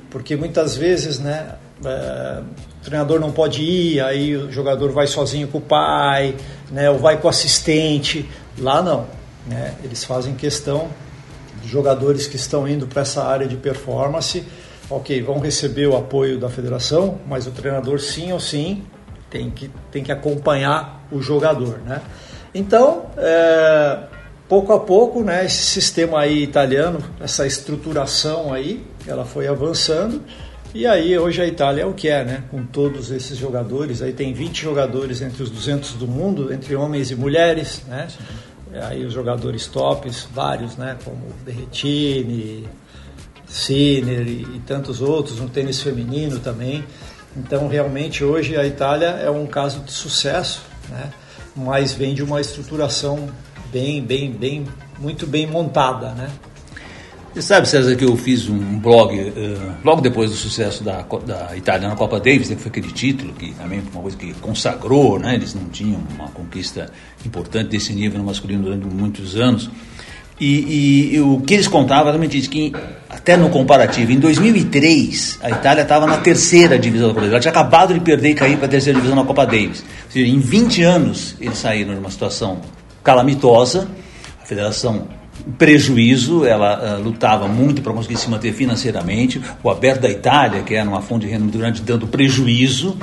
Porque 0.09 0.37
muitas 0.37 0.77
vezes, 0.77 1.19
né, 1.19 1.55
é, 1.83 2.41
o 2.81 2.83
treinador 2.85 3.19
não 3.19 3.31
pode 3.31 3.61
ir, 3.61 3.99
aí 3.99 4.37
o 4.37 4.49
jogador 4.49 4.91
vai 4.91 5.05
sozinho 5.05 5.49
com 5.49 5.57
o 5.57 5.61
pai, 5.61 6.35
né, 6.71 6.89
ou 6.89 6.97
vai 6.97 7.19
com 7.19 7.27
assistente. 7.27 8.29
Lá 8.57 8.81
não. 8.81 9.05
Né, 9.45 9.75
eles 9.83 10.03
fazem 10.03 10.35
questão 10.35 10.89
de 11.61 11.69
jogadores 11.69 12.27
que 12.27 12.35
estão 12.35 12.67
indo 12.67 12.87
para 12.87 13.01
essa 13.01 13.23
área 13.23 13.47
de 13.47 13.55
performance, 13.55 14.43
ok, 14.89 15.21
vão 15.21 15.39
receber 15.39 15.87
o 15.87 15.95
apoio 15.95 16.39
da 16.39 16.49
federação, 16.49 17.19
mas 17.27 17.47
o 17.47 17.51
treinador 17.51 17.99
sim 17.99 18.31
ou 18.31 18.39
sim 18.39 18.83
tem 19.29 19.49
que, 19.49 19.69
tem 19.91 20.03
que 20.03 20.11
acompanhar 20.11 21.05
o 21.11 21.21
jogador. 21.21 21.79
Né? 21.79 22.01
Então, 22.53 23.05
é, 23.17 23.99
pouco 24.47 24.73
a 24.73 24.79
pouco, 24.79 25.23
né, 25.23 25.45
esse 25.45 25.63
sistema 25.63 26.21
aí 26.21 26.43
italiano, 26.43 26.99
essa 27.19 27.45
estruturação 27.45 28.53
aí, 28.53 28.85
ela 29.05 29.25
foi 29.25 29.47
avançando 29.47 30.21
e 30.77 30.85
aí 30.85 31.17
hoje 31.17 31.41
a 31.41 31.47
Itália 31.47 31.81
é 31.81 31.85
o 31.87 31.93
que 31.93 32.07
é, 32.07 32.23
né? 32.23 32.43
Com 32.51 32.63
todos 32.63 33.09
esses 33.09 33.35
jogadores, 33.35 33.99
aí 34.01 34.13
tem 34.13 34.31
20 34.31 34.61
jogadores 34.61 35.23
entre 35.23 35.41
os 35.41 35.49
200 35.49 35.93
do 35.93 36.07
mundo, 36.07 36.53
entre 36.53 36.75
homens 36.75 37.09
e 37.09 37.15
mulheres, 37.15 37.81
né? 37.87 38.07
Sim. 38.09 38.77
Aí 38.79 39.03
os 39.03 39.11
jogadores 39.11 39.65
tops, 39.65 40.27
vários, 40.31 40.77
né? 40.77 40.95
Como 41.03 41.17
Berrettini, 41.43 42.67
Sinner 43.47 44.27
e, 44.27 44.41
e 44.43 44.61
tantos 44.67 45.01
outros, 45.01 45.39
no 45.39 45.49
tênis 45.49 45.81
feminino 45.81 46.37
também. 46.37 46.83
Então 47.35 47.67
realmente 47.67 48.23
hoje 48.23 48.55
a 48.55 48.63
Itália 48.63 49.07
é 49.07 49.31
um 49.31 49.47
caso 49.47 49.79
de 49.79 49.91
sucesso, 49.91 50.61
né? 50.89 51.09
Mas 51.55 51.91
vem 51.91 52.13
de 52.13 52.21
uma 52.21 52.39
estruturação 52.39 53.29
bem, 53.71 54.03
bem, 54.03 54.31
bem, 54.31 54.67
muito 54.99 55.25
bem 55.25 55.47
montada, 55.47 56.11
né? 56.11 56.29
Você 57.37 57.43
sabe, 57.43 57.69
César, 57.69 57.95
que 57.95 58.03
eu 58.03 58.17
fiz 58.17 58.49
um 58.49 58.79
blog 58.79 59.15
uh, 59.15 59.73
logo 59.83 60.01
depois 60.01 60.31
do 60.31 60.35
sucesso 60.35 60.83
da, 60.83 61.05
da 61.23 61.55
Itália 61.55 61.87
na 61.87 61.95
Copa 61.95 62.19
Davis, 62.19 62.49
né, 62.49 62.55
que 62.55 62.63
foi 62.63 62.71
aquele 62.71 62.91
título 62.91 63.31
que 63.33 63.51
também 63.51 63.79
foi 63.79 63.91
uma 63.91 64.01
coisa 64.01 64.17
que 64.17 64.33
consagrou, 64.41 65.19
né? 65.19 65.35
Eles 65.35 65.53
não 65.53 65.65
tinham 65.65 66.01
uma 66.15 66.29
conquista 66.29 66.91
importante 67.23 67.69
desse 67.69 67.93
nível 67.93 68.17
no 68.17 68.25
masculino 68.25 68.63
durante 68.63 68.87
muitos 68.87 69.35
anos. 69.35 69.69
E, 70.39 70.47
e, 70.47 71.15
e 71.15 71.21
o 71.21 71.39
que 71.41 71.53
eles 71.53 71.67
contavam 71.67 72.05
realmente 72.05 72.39
isso, 72.39 72.49
que 72.49 72.73
até 73.07 73.37
no 73.37 73.49
comparativo, 73.49 74.11
em 74.11 74.17
2003, 74.17 75.37
a 75.43 75.51
Itália 75.51 75.83
estava 75.83 76.07
na 76.07 76.17
terceira 76.17 76.79
divisão 76.79 77.09
da 77.09 77.13
Copa 77.13 77.27
Davis. 77.27 77.33
Ela 77.33 77.41
tinha 77.41 77.51
acabado 77.51 77.93
de 77.93 77.99
perder 77.99 78.29
e 78.31 78.33
cair 78.33 78.57
para 78.57 78.65
a 78.65 78.69
terceira 78.69 78.97
divisão 78.97 79.15
na 79.15 79.23
Copa 79.23 79.45
Davis. 79.45 79.81
Ou 80.05 80.11
seja, 80.11 80.25
em 80.25 80.39
20 80.39 80.81
anos 80.81 81.35
eles 81.39 81.59
saíram 81.59 81.93
de 81.93 81.99
uma 81.99 82.09
situação 82.09 82.61
calamitosa. 83.03 83.87
A 84.41 84.45
federação 84.47 85.07
prejuízo, 85.57 86.45
ela 86.45 86.97
uh, 86.97 87.03
lutava 87.03 87.47
muito 87.47 87.81
para 87.81 87.93
conseguir 87.93 88.17
se 88.17 88.29
manter 88.29 88.53
financeiramente, 88.53 89.41
o 89.63 89.69
aberto 89.69 90.01
da 90.01 90.09
Itália, 90.09 90.61
que 90.61 90.75
era 90.75 90.87
uma 90.87 91.01
fonte 91.01 91.25
de 91.25 91.31
renda 91.31 91.43
muito 91.43 91.57
grande, 91.57 91.81
dando 91.81 92.07
prejuízo. 92.07 92.97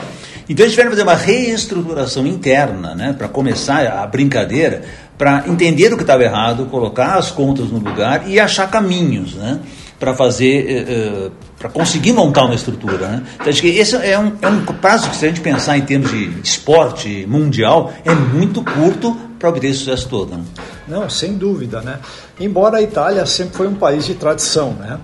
Então 0.48 0.64
eles 0.64 0.72
tiveram 0.72 0.90
que 0.90 0.96
fazer 0.96 1.08
uma 1.08 1.16
reestruturação 1.16 2.26
interna, 2.26 2.94
né, 2.94 3.14
para 3.16 3.28
começar 3.28 3.86
a 3.86 4.06
brincadeira, 4.06 4.82
para 5.16 5.44
entender 5.46 5.92
o 5.92 5.96
que 5.96 6.02
estava 6.02 6.22
errado, 6.22 6.66
colocar 6.66 7.16
as 7.16 7.30
contas 7.30 7.68
no 7.68 7.78
lugar 7.78 8.28
e 8.28 8.38
achar 8.38 8.70
caminhos, 8.70 9.34
né, 9.34 9.60
para 9.98 10.12
fazer, 10.14 10.86
uh, 10.86 11.32
para 11.58 11.70
conseguir 11.70 12.12
montar 12.12 12.44
uma 12.44 12.54
estrutura. 12.54 13.08
Né? 13.08 13.22
Então 13.36 13.48
acho 13.48 13.62
que 13.62 13.68
esse 13.68 13.96
é 13.96 14.18
um, 14.18 14.32
é 14.42 14.48
um 14.48 14.64
prazo 14.64 15.08
que, 15.08 15.16
se 15.16 15.24
a 15.24 15.28
gente 15.28 15.40
pensar 15.40 15.78
em 15.78 15.82
termos 15.82 16.10
de 16.10 16.40
esporte 16.42 17.24
mundial, 17.26 17.92
é 18.04 18.14
muito 18.14 18.62
curto 18.62 19.16
para 19.38 19.48
obter 19.48 19.68
esse 19.68 19.78
sucesso 19.78 20.08
todo. 20.08 20.36
Né? 20.36 20.42
Não, 20.86 21.08
sem 21.08 21.34
dúvida, 21.36 21.80
né? 21.80 21.98
Embora 22.38 22.78
a 22.78 22.82
Itália 22.82 23.24
sempre 23.24 23.56
foi 23.56 23.66
um 23.66 23.74
país 23.74 24.04
de 24.04 24.14
tradição, 24.14 24.72
né? 24.72 24.98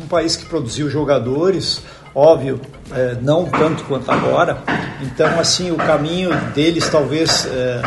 Um 0.00 0.06
país 0.06 0.36
que 0.36 0.46
produziu 0.46 0.88
jogadores, 0.88 1.82
óbvio, 2.14 2.60
é, 2.92 3.16
não 3.20 3.44
tanto 3.46 3.84
quanto 3.84 4.10
agora. 4.10 4.58
Então, 5.02 5.38
assim, 5.38 5.70
o 5.70 5.76
caminho 5.76 6.30
deles 6.54 6.88
talvez 6.88 7.46
é, 7.46 7.82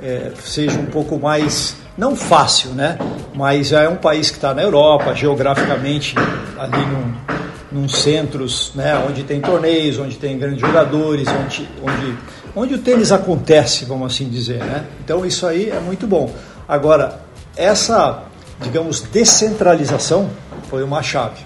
é, 0.00 0.32
seja 0.42 0.78
um 0.78 0.86
pouco 0.86 1.18
mais 1.18 1.76
não 1.98 2.14
fácil, 2.14 2.70
né? 2.70 2.96
Mas 3.34 3.68
já 3.68 3.82
é 3.82 3.88
um 3.88 3.96
país 3.96 4.30
que 4.30 4.36
está 4.36 4.54
na 4.54 4.62
Europa, 4.62 5.14
geograficamente 5.14 6.14
ali 6.56 6.86
num, 6.86 7.80
num 7.80 7.88
centros, 7.88 8.72
né? 8.76 8.96
Onde 9.08 9.24
tem 9.24 9.40
torneios, 9.40 9.98
onde 9.98 10.16
tem 10.16 10.38
grandes 10.38 10.60
jogadores, 10.60 11.26
onde, 11.28 11.68
onde 11.82 12.16
onde 12.56 12.74
o 12.74 12.78
tênis 12.78 13.10
acontece, 13.10 13.84
vamos 13.84 14.12
assim 14.12 14.28
dizer. 14.28 14.58
Né? 14.58 14.84
Então 15.04 15.26
isso 15.26 15.46
aí 15.46 15.70
é 15.70 15.80
muito 15.80 16.06
bom. 16.06 16.32
Agora, 16.66 17.20
essa, 17.56 18.24
digamos, 18.60 19.00
descentralização 19.00 20.30
foi 20.68 20.82
uma 20.82 21.02
chave. 21.02 21.42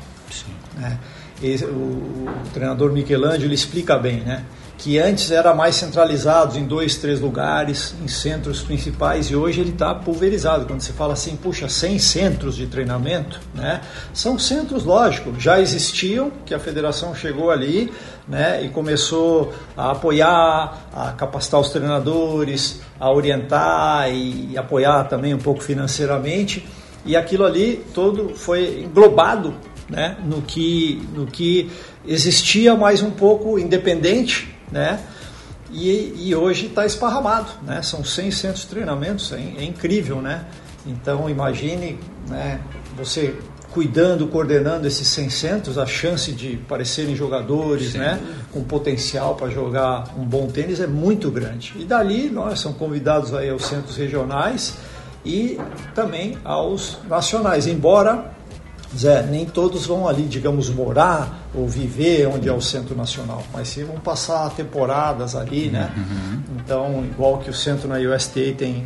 Né? 0.77 0.99
E, 1.43 1.57
o, 1.65 1.69
o, 1.69 2.29
treinador 2.53 2.93
Michelangelo 2.93 3.53
explica 3.53 3.97
bem, 3.99 4.21
né? 4.21 4.45
Que 4.79 4.97
antes 4.97 5.33
era 5.33 5.53
mais 5.53 5.75
centralizado 5.75 6.57
em 6.57 6.65
dois, 6.65 6.97
três 6.97 7.21
lugares, 7.21 7.97
em 8.01 8.07
centros 8.07 8.63
principais, 8.63 9.27
e 9.27 9.35
hoje 9.35 9.61
ele 9.61 9.71
está 9.71 9.93
pulverizado. 9.93 10.67
Quando 10.67 10.81
você 10.81 10.93
fala 10.93 11.15
assim, 11.15 11.35
puxa, 11.35 11.69
100 11.69 11.99
centros 11.99 12.57
de 12.57 12.69
treinamento, 12.69 13.41
né? 13.53 13.81
são 14.15 14.39
centros, 14.39 14.85
lógico, 14.85 15.35
já 15.37 15.61
existiam, 15.61 16.31
que 16.47 16.55
a 16.55 16.61
federação 16.61 17.13
chegou 17.13 17.51
ali 17.51 17.93
né? 18.29 18.63
e 18.65 18.69
começou 18.69 19.53
a 19.77 19.91
apoiar, 19.91 20.89
a 20.93 21.11
capacitar 21.11 21.59
os 21.59 21.71
treinadores, 21.71 22.81
a 23.01 23.11
orientar 23.11 24.09
e, 24.15 24.57
apoiar 24.57 25.05
também 25.05 25.35
um 25.35 25.39
pouco 25.39 25.61
financeiramente, 25.61 26.65
e 27.05 27.17
aquilo 27.17 27.45
ali 27.45 27.85
todo 27.93 28.29
foi 28.37 28.85
englobado 28.85 29.55
né? 29.89 30.17
no, 30.25 30.41
que, 30.41 31.03
no 31.13 31.27
que 31.27 31.69
existia 32.07 32.77
mais 32.77 33.03
um 33.03 33.11
pouco 33.11 33.59
independente 33.59 34.57
né? 34.71 35.01
E, 35.71 36.29
e 36.29 36.35
hoje 36.35 36.67
está 36.67 36.87
esparramado, 36.87 37.51
né? 37.63 37.83
São 37.83 38.03
100 38.03 38.31
centros 38.31 38.63
de 38.63 38.69
treinamentos, 38.69 39.33
é, 39.33 39.37
é 39.37 39.65
incrível, 39.65 40.23
né? 40.23 40.47
Então 40.87 41.29
imagine, 41.29 41.99
né? 42.29 42.61
Você 42.97 43.35
cuidando, 43.71 44.27
coordenando 44.29 44.87
esses 44.87 45.07
100 45.09 45.31
centros, 45.31 45.79
a 45.79 45.85
chance 45.85 46.33
de 46.33 46.57
parecerem 46.69 47.15
jogadores, 47.15 47.93
Sim. 47.93 47.99
né? 47.99 48.21
Com 48.51 48.65
potencial 48.65 49.35
para 49.35 49.51
jogar 49.51 50.15
um 50.17 50.25
bom 50.25 50.47
tênis 50.47 50.81
é 50.81 50.87
muito 50.87 51.31
grande. 51.31 51.75
E 51.79 51.85
dali 51.85 52.31
nós 52.31 52.61
somos 52.61 52.79
convidados 52.79 53.35
aí 53.35 53.51
aos 53.51 53.67
centros 53.67 53.97
regionais 53.97 54.75
e 55.25 55.59
também 55.95 56.39
aos 56.45 56.99
nacionais, 57.09 57.67
embora 57.67 58.38
Zé, 58.97 59.23
nem 59.23 59.45
todos 59.45 59.85
vão 59.85 60.09
ali, 60.09 60.23
digamos, 60.23 60.71
morar 60.71 61.47
ou 61.55 61.69
viver 61.69 62.27
onde 62.27 62.49
é 62.49 62.53
o 62.53 62.61
Centro 62.61 62.97
Nacional, 62.97 63.43
mas 63.53 63.69
sim 63.69 63.85
vão 63.85 63.97
passar 63.97 64.49
temporadas 64.51 65.37
ali, 65.37 65.69
né? 65.69 65.93
Uhum. 65.95 66.43
Então, 66.57 67.05
igual 67.05 67.39
que 67.39 67.51
o 67.51 67.55
centro 67.55 67.87
na 67.87 67.97
USTA 67.99 68.55
tem, 68.57 68.85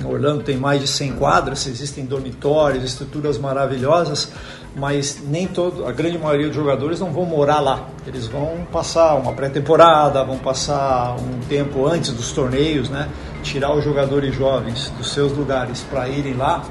em 0.00 0.04
Orlando 0.04 0.42
tem 0.42 0.56
mais 0.56 0.80
de 0.80 0.88
100 0.88 1.12
quadras, 1.12 1.66
existem 1.66 2.06
dormitórios, 2.06 2.82
estruturas 2.82 3.36
maravilhosas, 3.36 4.32
mas 4.74 5.22
nem 5.24 5.46
todo, 5.46 5.86
a 5.86 5.92
grande 5.92 6.18
maioria 6.18 6.46
dos 6.46 6.56
jogadores 6.56 6.98
não 6.98 7.12
vão 7.12 7.26
morar 7.26 7.60
lá. 7.60 7.88
Eles 8.06 8.26
vão 8.26 8.66
passar 8.72 9.14
uma 9.14 9.32
pré-temporada, 9.32 10.24
vão 10.24 10.38
passar 10.38 11.16
um 11.16 11.40
tempo 11.48 11.86
antes 11.86 12.12
dos 12.12 12.32
torneios, 12.32 12.88
né? 12.88 13.08
Tirar 13.42 13.74
os 13.74 13.84
jogadores 13.84 14.34
jovens 14.34 14.90
dos 14.96 15.12
seus 15.12 15.32
lugares 15.32 15.82
para 15.90 16.08
irem 16.08 16.34
lá, 16.34 16.64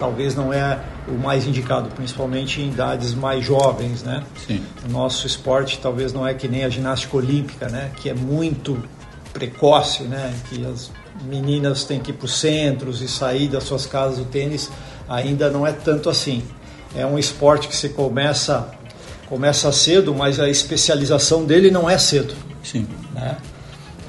talvez 0.00 0.34
não 0.34 0.52
é 0.52 0.80
o 1.06 1.12
mais 1.12 1.46
indicado, 1.46 1.90
principalmente 1.90 2.62
em 2.62 2.70
idades 2.70 3.14
mais 3.14 3.44
jovens, 3.44 4.02
né? 4.02 4.24
Sim. 4.46 4.64
O 4.88 4.90
nosso 4.90 5.26
esporte 5.26 5.78
talvez 5.80 6.12
não 6.12 6.26
é 6.26 6.32
que 6.32 6.48
nem 6.48 6.64
a 6.64 6.70
ginástica 6.70 7.18
olímpica, 7.18 7.68
né? 7.68 7.92
Que 7.96 8.08
é 8.08 8.14
muito 8.14 8.82
precoce, 9.32 10.04
né? 10.04 10.34
Que 10.48 10.64
as 10.64 10.90
meninas 11.24 11.84
têm 11.84 12.00
que 12.00 12.10
ir 12.10 12.14
para 12.14 12.24
os 12.24 12.34
centros 12.34 13.02
e 13.02 13.08
sair 13.08 13.48
das 13.48 13.64
suas 13.64 13.84
casas. 13.84 14.18
O 14.18 14.24
tênis 14.24 14.70
ainda 15.06 15.50
não 15.50 15.66
é 15.66 15.72
tanto 15.72 16.08
assim. 16.08 16.42
É 16.96 17.04
um 17.04 17.18
esporte 17.18 17.68
que 17.68 17.76
você 17.76 17.90
começa 17.90 18.74
começa 19.28 19.70
cedo, 19.70 20.12
mas 20.12 20.40
a 20.40 20.48
especialização 20.48 21.44
dele 21.44 21.70
não 21.70 21.88
é 21.88 21.96
cedo. 21.96 22.34
Sim. 22.64 22.84
Né? 23.14 23.36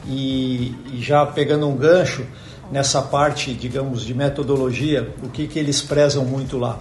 E, 0.08 0.76
e 0.92 1.00
já 1.00 1.24
pegando 1.28 1.68
um 1.70 1.76
gancho 1.76 2.26
nessa 2.72 3.02
parte, 3.02 3.54
digamos, 3.54 4.04
de 4.04 4.14
metodologia, 4.14 5.14
o 5.24 5.30
que, 5.30 5.48
que 5.48 5.60
eles 5.60 5.82
prezam 5.82 6.24
muito 6.26 6.58
lá, 6.58 6.80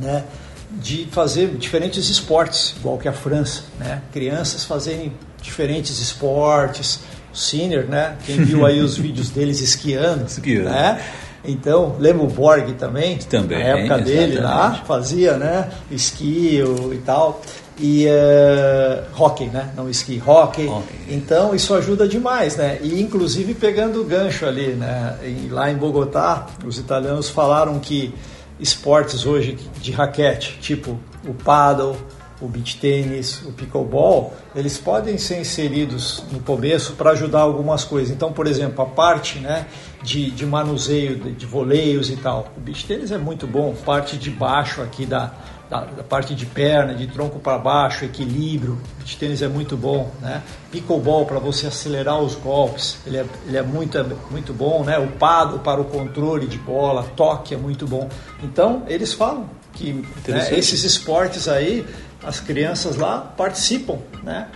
né? 0.00 0.24
De 0.72 1.06
fazer 1.10 1.48
diferentes 1.56 2.08
esportes, 2.08 2.74
igual 2.78 2.96
que 2.96 3.08
a 3.08 3.12
França, 3.12 3.62
né? 3.78 4.02
Crianças 4.12 4.64
fazerem 4.64 5.12
diferentes 5.42 5.98
esportes, 6.00 7.00
o 7.32 7.36
Sinner, 7.36 7.86
né? 7.86 8.16
Quem 8.24 8.36
viu 8.44 8.64
aí 8.64 8.80
os 8.80 8.96
vídeos 8.98 9.30
deles 9.30 9.60
esquiando, 9.60 10.26
Esquiando. 10.26 10.70
né? 10.70 11.00
Então, 11.42 11.96
lembra 11.98 12.22
o 12.22 12.26
Borg 12.28 12.72
também? 12.74 13.16
Também, 13.16 13.58
Na 13.58 13.64
época 13.64 13.98
dele 13.98 14.38
lá, 14.38 14.50
exatamente. 14.66 14.86
fazia, 14.86 15.36
né? 15.38 15.70
Esqui 15.90 16.62
o- 16.62 16.92
e 16.92 16.98
tal. 16.98 17.40
E 17.78 18.06
uh, 18.06 19.22
hockey, 19.22 19.46
né? 19.46 19.72
Não 19.76 19.88
esqui, 19.88 20.22
hockey. 20.24 20.66
Hockey. 20.66 20.98
Então, 21.08 21.54
isso 21.54 21.74
ajuda 21.74 22.06
demais, 22.06 22.56
né? 22.56 22.78
E, 22.82 23.00
inclusive, 23.00 23.54
pegando 23.54 24.02
o 24.02 24.04
gancho 24.04 24.44
ali, 24.44 24.68
né? 24.74 25.16
Em- 25.24 25.48
lá 25.48 25.70
em 25.70 25.76
Bogotá, 25.76 26.46
os 26.64 26.78
italianos 26.78 27.30
falaram 27.30 27.78
que 27.78 28.12
esportes 28.58 29.24
hoje 29.24 29.56
de 29.80 29.92
raquete, 29.92 30.58
tipo 30.60 30.98
o 31.26 31.32
paddle, 31.32 31.96
o 32.40 32.48
beach 32.48 32.78
tênis, 32.78 33.42
o 33.46 33.52
pickleball, 33.52 34.32
eles 34.54 34.78
podem 34.78 35.18
ser 35.18 35.40
inseridos 35.40 36.22
no 36.32 36.40
começo 36.40 36.94
para 36.94 37.10
ajudar 37.10 37.40
algumas 37.40 37.84
coisas. 37.84 38.10
Então, 38.14 38.32
por 38.32 38.46
exemplo, 38.46 38.82
a 38.82 38.86
parte 38.86 39.38
né, 39.38 39.66
de, 40.02 40.30
de 40.30 40.46
manuseio, 40.46 41.16
de, 41.16 41.32
de 41.32 41.46
voleios 41.46 42.08
e 42.10 42.16
tal. 42.16 42.48
O 42.56 42.60
beach 42.60 42.86
tênis 42.86 43.10
é 43.10 43.18
muito 43.18 43.46
bom, 43.46 43.74
parte 43.84 44.16
de 44.16 44.30
baixo 44.30 44.80
aqui 44.80 45.04
da, 45.04 45.32
da, 45.70 45.84
da 45.84 46.02
parte 46.02 46.34
de 46.34 46.44
perna, 46.44 46.92
de 46.92 47.06
tronco 47.06 47.38
para 47.38 47.56
baixo, 47.56 48.04
equilíbrio. 48.04 48.76
Beach 48.98 49.16
tênis 49.16 49.40
é 49.40 49.46
muito 49.46 49.76
bom. 49.76 50.10
Né? 50.20 50.42
Pickleball 50.72 51.24
para 51.24 51.38
você 51.38 51.68
acelerar 51.68 52.20
os 52.20 52.34
golpes, 52.34 52.98
ele 53.06 53.18
é, 53.18 53.24
ele 53.46 53.56
é 53.56 53.62
muito, 53.62 53.96
muito 54.30 54.52
bom. 54.52 54.82
Né? 54.82 54.98
O 54.98 55.06
paddle 55.12 55.60
para 55.60 55.80
o 55.80 55.84
controle 55.84 56.48
de 56.48 56.58
bola, 56.58 57.04
toque 57.16 57.54
é 57.54 57.56
muito 57.56 57.86
bom. 57.86 58.08
Então, 58.42 58.82
eles 58.88 59.12
falam 59.12 59.48
que 59.72 60.04
né, 60.26 60.48
esses 60.58 60.82
esportes 60.82 61.46
aí, 61.46 61.86
as 62.24 62.40
crianças 62.40 62.96
lá 62.96 63.18
participam, 63.18 63.98
né? 64.24 64.48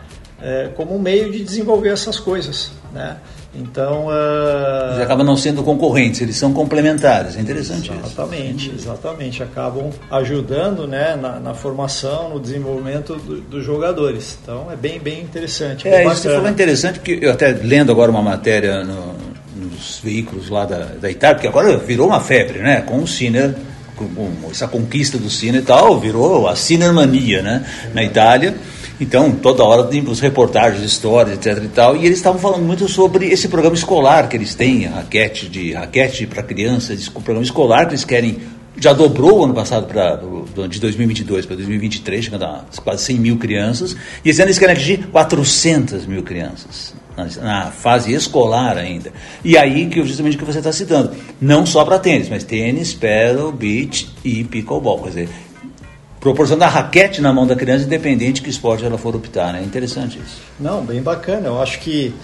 É, 0.43 0.69
como 0.77 0.95
um 0.95 0.99
meio 0.99 1.33
de 1.33 1.43
desenvolver 1.43 1.91
essas 1.91 2.19
coisas, 2.19 2.73
né? 2.93 3.17
Então, 3.57 4.07
ah, 4.11 4.89
Eles 4.93 5.03
acabam 5.03 5.25
não 5.25 5.37
sendo 5.37 5.63
concorrentes, 5.63 6.21
eles 6.21 6.37
são 6.37 6.53
complementares. 6.53 7.37
É 7.37 7.41
interessante 7.41 7.91
isso. 7.91 8.01
exatamente, 8.05 8.73
exatamente, 8.77 9.43
acabam 9.43 9.91
ajudando, 10.11 10.87
né, 10.89 11.17
na, 11.21 11.39
na 11.39 11.55
formação, 11.55 12.31
no 12.31 12.41
desenvolvimento 12.41 13.15
do- 13.17 13.41
dos 13.41 13.65
jogadores. 13.65 14.37
Então, 14.43 14.67
é 14.73 14.77
bem, 14.77 14.99
bem 14.99 15.21
interessante. 15.21 15.87
É, 15.87 16.05
isso 16.07 16.23
você 16.23 16.31
falou 16.31 16.49
é 16.49 16.51
interessante, 16.51 16.99
porque 16.99 17.19
eu 17.23 17.31
até 17.31 17.49
lendo 17.53 17.93
agora 17.93 18.11
uma 18.11 18.23
matéria 18.23 18.83
no- 18.83 19.15
nos 19.57 20.01
veículos 20.03 20.49
lá 20.51 20.65
da, 20.65 20.79
da 21.01 21.11
Itália, 21.11 21.37
porque 21.37 21.49
agora 21.49 21.77
virou 21.77 22.09
uma 22.09 22.21
febre, 22.21 22.59
né? 22.59 22.81
Com 22.81 22.99
o 22.99 23.07
Sinner, 23.07 23.55
essa 24.51 24.67
conquista 24.67 25.17
do 25.17 25.31
Sinner 25.31 25.63
e 25.63 25.65
tal, 25.65 26.01
virou 26.01 26.49
a 26.49 26.57
Sinnermania, 26.57 27.41
né? 27.41 27.65
Na 27.95 28.03
Itália. 28.03 28.55
Então, 29.01 29.33
toda 29.33 29.65
hora 29.65 29.85
tem 29.85 30.03
os 30.09 30.21
reportagens, 30.21 30.83
histórias, 30.83 31.37
etc 31.37 31.65
e 31.65 31.69
tal, 31.69 31.97
e 31.97 32.07
eles 32.07 32.19
estavam 32.19 32.41
falando 32.41 32.63
muito 32.63 32.89
sobre 32.89 33.27
esse 33.27 33.49
programa 33.49 33.75
escolar 33.75 34.29
que 34.29 34.37
eles 34.37 34.55
têm, 34.55 34.85
raquete 34.87 35.49
de 35.49 35.73
raquete 35.73 36.27
para 36.27 36.43
crianças, 36.43 37.01
esse 37.01 37.11
programa 37.11 37.43
escolar 37.43 37.87
que 37.87 37.93
eles 37.93 38.05
querem 38.05 38.39
já 38.77 38.93
dobrou 38.93 39.41
o 39.41 39.45
ano 39.45 39.55
passado 39.55 39.87
para 39.87 40.21
de 40.69 40.81
2022 40.81 41.47
para 41.47 41.57
2023, 41.57 42.25
chegando 42.25 42.45
a 42.45 42.65
quase 42.83 43.05
100 43.05 43.19
mil 43.19 43.37
crianças, 43.37 43.97
e 44.25 44.31
esse 44.31 44.41
ano 44.41 44.49
eles 44.49 44.59
querem 44.59 44.75
atingir 44.75 45.07
400 45.07 46.07
mil 46.07 46.23
crianças 46.23 46.95
na, 47.17 47.25
na 47.43 47.71
fase 47.71 48.13
escolar 48.13 48.77
ainda. 48.77 49.13
E 49.45 49.57
aí 49.57 49.87
que 49.87 50.03
justamente 50.05 50.37
o 50.37 50.39
que 50.39 50.45
você 50.45 50.59
está 50.59 50.73
citando, 50.73 51.13
não 51.41 51.65
só 51.65 51.85
para 51.85 51.99
tênis, 51.99 52.29
mas 52.29 52.45
tênis, 52.45 52.93
paddle, 52.93 53.53
beach 53.53 54.09
e 54.25 54.43
pickleball, 54.45 55.03
quer 55.03 55.09
dizer, 55.09 55.29
proporcionar 56.25 56.73
raquete 56.73 57.21
na 57.21 57.35
mão 57.35 57.47
da 57.47 57.55
criança, 57.55 57.85
independente 57.85 58.41
que 58.41 58.49
esporte 58.49 58.83
ela 58.83 58.97
for 58.97 59.15
optar, 59.15 59.53
né? 59.53 59.63
Interessante 59.63 60.19
isso. 60.19 60.41
Não, 60.59 60.83
bem 60.83 61.03
bacana. 61.03 61.49
Eu 61.49 61.61
acho 61.61 61.79
que 61.81 62.15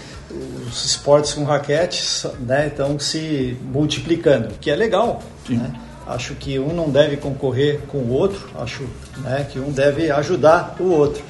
os 0.67 0.83
esportes 0.85 1.33
com 1.33 1.43
raquetes 1.43 2.25
né, 2.39 2.65
estão 2.65 2.97
se 2.97 3.55
multiplicando, 3.61 4.47
o 4.49 4.57
que 4.57 4.71
é 4.71 4.75
legal. 4.75 5.21
Né? 5.47 5.71
Acho 6.07 6.33
que 6.33 6.57
um 6.57 6.73
não 6.73 6.89
deve 6.89 7.17
concorrer 7.17 7.81
com 7.89 7.99
o 7.99 8.11
outro, 8.11 8.49
acho 8.55 8.87
né, 9.19 9.45
que 9.47 9.59
um 9.59 9.71
deve 9.71 10.09
ajudar 10.09 10.75
o 10.79 10.85
outro. 10.85 11.21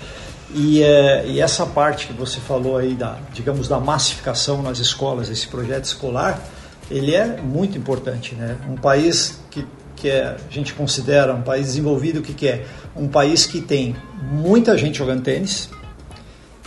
E, 0.54 0.82
eh, 0.82 1.26
e 1.28 1.42
essa 1.42 1.66
parte 1.66 2.08
que 2.08 2.14
você 2.14 2.40
falou 2.40 2.78
aí 2.78 2.94
da, 2.94 3.18
digamos, 3.34 3.68
da 3.68 3.82
massificação 3.82 4.62
nas 4.62 4.80
escolas, 4.80 5.30
esse 5.30 5.48
projeto 5.48 5.84
escolar, 5.84 6.42
ele 6.90 7.16
é 7.16 7.38
muito 7.38 7.78
importante, 7.78 8.36
né? 8.36 8.58
Um 8.70 8.76
país 8.76 9.40
que, 9.50 9.66
que 10.02 10.10
é, 10.10 10.24
a 10.24 10.52
gente 10.52 10.74
considera 10.74 11.32
um 11.32 11.44
país 11.44 11.68
desenvolvido, 11.68 12.22
o 12.22 12.24
que, 12.24 12.34
que 12.34 12.48
é? 12.48 12.66
Um 12.96 13.08
país 13.08 13.46
que 13.46 13.62
tem 13.62 13.96
muita 14.32 14.76
gente 14.76 14.98
jogando 14.98 15.22
tênis 15.22 15.70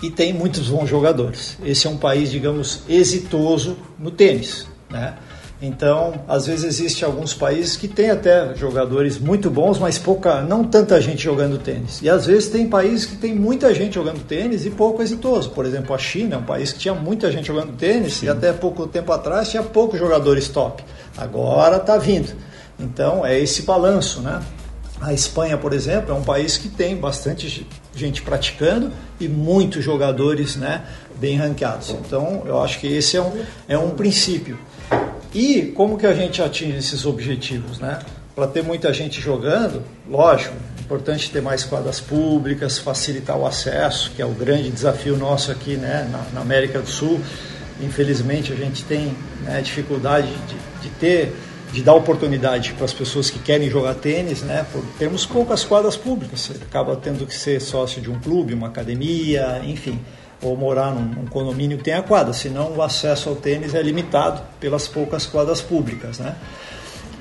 e 0.01 0.09
tem 0.09 0.33
muitos 0.33 0.69
bons 0.69 0.89
jogadores. 0.89 1.59
Esse 1.65 1.89
é 1.89 1.91
um 1.91 1.97
país, 1.97 2.31
digamos, 2.31 2.83
exitoso 2.89 3.77
no 3.99 4.13
tênis, 4.13 4.69
né? 4.89 5.15
Então, 5.61 6.25
às 6.29 6.47
vezes 6.47 6.65
existe 6.65 7.05
alguns 7.05 7.33
países 7.33 7.75
que 7.75 7.89
têm 7.89 8.11
até 8.11 8.55
jogadores 8.55 9.19
muito 9.19 9.51
bons, 9.51 9.79
mas 9.79 9.99
pouca, 9.99 10.43
não 10.43 10.63
tanta 10.63 11.01
gente 11.01 11.23
jogando 11.23 11.59
tênis. 11.59 12.03
E 12.03 12.09
às 12.09 12.27
vezes 12.27 12.51
tem 12.51 12.69
países 12.69 13.07
que 13.07 13.17
tem 13.17 13.35
muita 13.35 13.75
gente 13.75 13.95
jogando 13.95 14.23
tênis 14.25 14.67
e 14.67 14.71
pouco 14.71 15.03
exitoso. 15.03 15.51
Por 15.51 15.65
exemplo, 15.65 15.95
a 15.95 15.99
China 15.99 16.37
é 16.37 16.39
um 16.39 16.43
país 16.43 16.73
que 16.73 16.79
tinha 16.79 16.95
muita 16.95 17.33
gente 17.33 17.47
jogando 17.47 17.73
tênis 17.77 18.23
e 18.23 18.29
até 18.29 18.53
pouco 18.53 18.87
tempo 18.87 19.11
atrás 19.11 19.49
tinha 19.49 19.63
poucos 19.63 19.99
jogadores 19.99 20.49
top. 20.49 20.85
Agora 21.17 21.79
está 21.79 21.97
vindo. 21.97 22.33
Então, 22.79 23.25
é 23.25 23.39
esse 23.39 23.63
balanço, 23.63 24.21
né? 24.21 24.43
A 25.01 25.13
Espanha, 25.13 25.59
por 25.59 25.73
exemplo, 25.73 26.15
é 26.15 26.15
um 26.15 26.23
país 26.23 26.57
que 26.57 26.69
tem 26.69 26.97
bastante 26.97 27.67
gente 27.95 28.23
praticando 28.23 28.91
e 29.21 29.29
muitos 29.29 29.85
jogadores 29.85 30.57
né, 30.57 30.85
bem 31.17 31.37
ranqueados. 31.37 31.91
Então, 31.91 32.43
eu 32.47 32.61
acho 32.63 32.81
que 32.81 32.87
esse 32.87 33.17
é 33.17 33.23
um, 33.23 33.45
é 33.69 33.79
um 33.79 33.91
princípio. 33.91 34.59
E 35.35 35.73
como 35.75 35.99
que 35.99 36.07
a 36.07 36.15
gente 36.15 36.41
atinge 36.41 36.79
esses 36.79 37.05
objetivos? 37.05 37.79
Né? 37.79 37.99
Para 38.35 38.47
ter 38.47 38.63
muita 38.63 38.93
gente 38.93 39.21
jogando, 39.21 39.83
lógico, 40.09 40.55
é 40.79 40.81
importante 40.81 41.31
ter 41.31 41.43
mais 41.43 41.65
quadras 41.65 42.01
públicas, 42.01 42.79
facilitar 42.79 43.37
o 43.37 43.47
acesso, 43.47 44.13
que 44.15 44.23
é 44.23 44.27
o 44.27 44.31
grande 44.31 44.71
desafio 44.71 45.17
nosso 45.17 45.51
aqui 45.51 45.77
né, 45.77 46.09
na, 46.11 46.25
na 46.33 46.41
América 46.41 46.81
do 46.81 46.89
Sul. 46.89 47.21
Infelizmente, 47.81 48.53
a 48.53 48.57
gente 48.57 48.85
tem 48.85 49.15
né, 49.43 49.61
dificuldade 49.61 50.29
de, 50.29 50.89
de 50.89 50.95
ter 50.97 51.35
de 51.75 51.83
dar 51.83 51.95
oportunidade 51.95 52.73
para 52.75 52.85
as 52.85 52.93
pessoas 52.93 53.31
que 53.31 53.39
querem 53.41 53.69
jogar 53.69 53.95
tênis, 53.95 54.43
né? 54.43 54.65
Por 54.73 54.81
termos 54.97 55.27
poucas 55.27 55.65
quadras 55.65 55.97
públicas, 55.97 56.41
você 56.41 56.53
acaba 56.63 56.95
tendo 56.95 57.27
que 57.27 57.35
ser 57.35 57.61
sócio 57.61 58.01
de 58.01 58.09
um 58.09 58.19
clube, 58.21 58.55
uma 58.55 58.69
academia, 58.69 59.61
enfim, 59.65 59.99
ou 60.41 60.57
morar 60.57 60.95
num, 60.95 61.03
num 61.03 61.27
condomínio 61.27 61.77
que 61.77 61.83
tenha 61.83 62.01
quadra, 62.01 62.33
senão 62.33 62.77
o 62.77 62.81
acesso 62.81 63.29
ao 63.29 63.35
tênis 63.35 63.75
é 63.75 63.83
limitado 63.83 64.41
pelas 64.61 64.87
poucas 64.87 65.27
quadras 65.27 65.61
públicas, 65.61 66.21
né? 66.21 66.37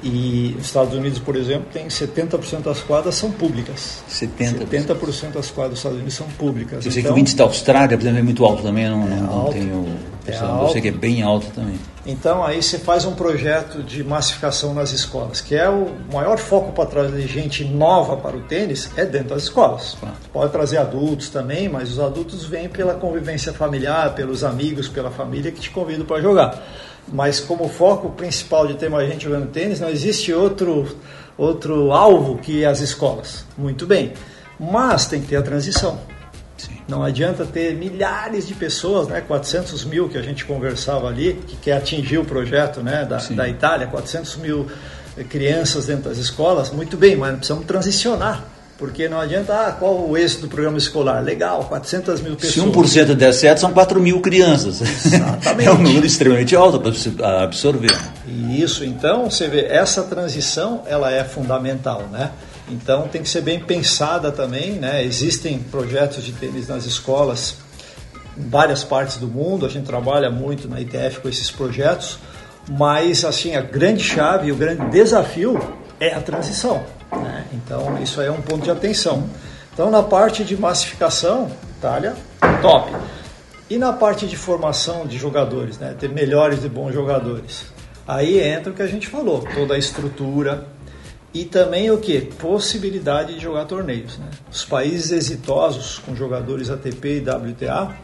E 0.04 0.56
os 0.60 0.66
Estados 0.66 0.94
Unidos, 0.94 1.18
por 1.20 1.36
exemplo, 1.38 1.68
tem 1.72 1.88
70% 1.88 2.62
das 2.64 2.82
quadras 2.82 3.16
são 3.16 3.32
públicas. 3.32 4.04
70%. 4.10 4.68
70% 4.68 5.32
das 5.32 5.50
quadras 5.50 5.70
dos 5.72 5.80
Estados 5.80 5.98
Unidos 5.98 6.14
são 6.14 6.28
públicas. 6.38 6.86
Eu 6.86 6.92
sei 6.92 7.02
Então- 7.02 7.14
que 7.14 7.20
o 7.20 7.22
índice 7.22 7.38
da 7.38 7.46
Austrália, 7.46 7.98
por 7.98 8.04
exemplo, 8.04 8.20
é 8.20 8.24
muito 8.24 8.44
alto 8.44 8.62
também, 8.64 8.90
não, 8.90 9.08
não, 9.08 9.18
não 9.18 9.34
alto. 9.34 9.54
tenho. 9.54 9.86
É 10.26 10.36
eu 10.36 10.70
sei 10.70 10.82
que 10.82 10.88
é 10.88 10.92
bem 10.92 11.22
alto 11.22 11.48
também. 11.54 11.76
Então 12.06 12.44
aí 12.46 12.62
você 12.62 12.78
faz 12.78 13.04
um 13.06 13.14
projeto 13.14 13.82
de 13.84 14.04
massificação 14.04 14.74
nas 14.74 14.92
escolas, 14.92 15.40
que 15.42 15.54
é 15.56 15.70
o 15.70 15.88
maior 16.14 16.38
foco 16.38 16.72
para 16.74 16.86
trazer 16.86 17.28
gente 17.28 17.64
nova 17.66 18.16
para 18.18 18.36
o 18.36 18.42
tênis 18.42 18.90
é 18.98 19.06
dentro 19.06 19.30
das 19.30 19.44
escolas. 19.44 19.98
Claro. 20.00 20.16
Pode 20.32 20.52
trazer 20.52 20.78
adultos 20.78 21.30
também, 21.30 21.68
mas 21.70 21.92
os 21.92 22.00
adultos 22.00 22.46
vêm 22.46 22.68
pela 22.70 22.94
convivência 22.94 23.52
familiar, 23.54 24.16
pelos 24.16 24.44
amigos, 24.46 24.88
pela 24.88 25.12
família 25.12 25.52
que 25.52 25.60
te 25.62 25.70
convidam 25.70 26.06
para 26.06 26.22
jogar. 26.22 26.62
Mas 27.08 27.40
como 27.40 27.68
foco 27.68 28.10
principal 28.12 28.68
de 28.68 28.76
ter 28.76 28.90
mais 28.90 29.10
gente 29.10 29.26
jogando 29.26 29.52
tênis, 29.52 29.80
não 29.80 29.90
existe 29.90 30.34
outro 30.34 30.88
outro 31.38 31.92
alvo 31.92 32.38
que 32.38 32.64
as 32.66 32.80
escolas. 32.80 33.46
Muito 33.58 33.86
bem. 33.86 34.14
Mas 34.60 35.08
tem 35.08 35.22
que 35.22 35.28
ter 35.28 35.36
a 35.36 35.42
transição. 35.42 36.00
Sim. 36.58 36.78
Não 36.88 37.04
adianta 37.04 37.46
ter 37.46 37.74
milhares 37.76 38.48
de 38.48 38.54
pessoas, 38.54 39.08
né, 39.08 39.20
400 39.22 39.84
mil 39.86 40.08
que 40.08 40.18
a 40.18 40.22
gente 40.22 40.46
conversava 40.46 41.08
ali, 41.08 41.34
que 41.48 41.56
quer 41.58 41.78
atingir 41.78 42.20
o 42.20 42.26
projeto 42.26 42.82
né, 42.82 43.04
da, 43.04 43.20
Sim. 43.20 43.36
da 43.36 43.50
Itália, 43.50 43.88
400 43.88 44.38
mil 44.38 44.68
crianças 45.30 45.88
dentro 45.88 46.10
das 46.10 46.18
escolas, 46.18 46.72
muito 46.72 46.98
bem, 46.98 47.16
mas 47.16 47.36
precisamos 47.36 47.66
transicionar. 47.66 48.53
Porque 48.78 49.08
não 49.08 49.20
adianta, 49.20 49.54
ah, 49.54 49.72
qual 49.72 50.10
o 50.10 50.18
êxito 50.18 50.44
do 50.44 50.48
programa 50.48 50.78
escolar? 50.78 51.24
Legal, 51.24 51.64
400 51.66 52.22
mil 52.22 52.36
pessoas. 52.36 52.54
Se 52.54 52.60
1% 52.60 53.14
der 53.16 53.34
certo, 53.34 53.60
são 53.60 53.72
4 53.72 54.00
mil 54.02 54.20
crianças. 54.20 54.82
Exatamente. 54.82 55.68
é 55.70 55.72
um 55.72 55.78
número 55.78 56.06
extremamente 56.06 56.56
alto 56.56 56.80
para 56.80 57.44
absorver. 57.44 57.96
Isso, 58.28 58.84
então, 58.84 59.30
você 59.30 59.48
vê, 59.48 59.66
essa 59.66 60.04
transição, 60.04 60.82
ela 60.88 61.12
é 61.12 61.24
fundamental, 61.24 62.08
né? 62.12 62.32
Então, 62.70 63.08
tem 63.08 63.22
que 63.22 63.30
ser 63.30 63.42
bem 63.42 63.60
pensada 63.60 64.32
também, 64.32 64.74
né? 64.74 65.04
Existem 65.04 65.60
projetos 65.60 66.24
de 66.24 66.32
tênis 66.32 66.68
nas 66.68 66.86
escolas 66.86 67.58
em 68.38 68.50
várias 68.50 68.84
partes 68.84 69.18
do 69.18 69.28
mundo, 69.28 69.66
a 69.66 69.70
gente 69.70 69.86
trabalha 69.86 70.30
muito 70.30 70.68
na 70.68 70.82
ITF 70.82 71.20
com 71.22 71.30
esses 71.30 71.52
projetos, 71.52 72.18
mas, 72.68 73.24
assim, 73.24 73.56
a 73.56 73.62
grande 73.62 74.04
chave, 74.04 74.52
o 74.52 74.56
grande 74.56 74.90
desafio 74.90 75.60
é 76.00 76.14
a 76.14 76.22
transição. 76.22 76.84
Né? 77.12 77.43
Então, 77.54 78.02
isso 78.02 78.20
aí 78.20 78.28
é 78.28 78.32
um 78.32 78.42
ponto 78.42 78.64
de 78.64 78.72
atenção. 78.72 79.30
Então, 79.74 79.90
na 79.90 80.04
parte 80.04 80.44
de 80.44 80.58
massificação, 80.58 81.52
Itália, 81.78 82.16
top. 82.62 82.92
E 83.70 83.78
na 83.78 83.94
parte 83.94 84.28
de 84.28 84.36
formação 84.36 85.06
de 85.06 85.18
jogadores, 85.18 85.78
né? 85.78 85.96
ter 85.98 86.10
melhores 86.10 86.64
e 86.64 86.70
bons 86.70 86.94
jogadores. 86.94 87.66
Aí 88.08 88.40
entra 88.40 88.72
o 88.72 88.76
que 88.76 88.82
a 88.82 88.88
gente 88.88 89.08
falou, 89.08 89.44
toda 89.54 89.76
a 89.76 89.78
estrutura 89.78 90.68
e 91.34 91.46
também 91.46 91.90
o 91.90 91.98
que? 91.98 92.22
Possibilidade 92.22 93.34
de 93.34 93.40
jogar 93.40 93.66
torneios. 93.66 94.18
Né? 94.18 94.28
Os 94.52 94.64
países 94.64 95.12
exitosos 95.12 96.00
com 96.00 96.16
jogadores 96.16 96.70
ATP 96.70 97.18
e 97.18 97.30
WTA, 97.30 97.96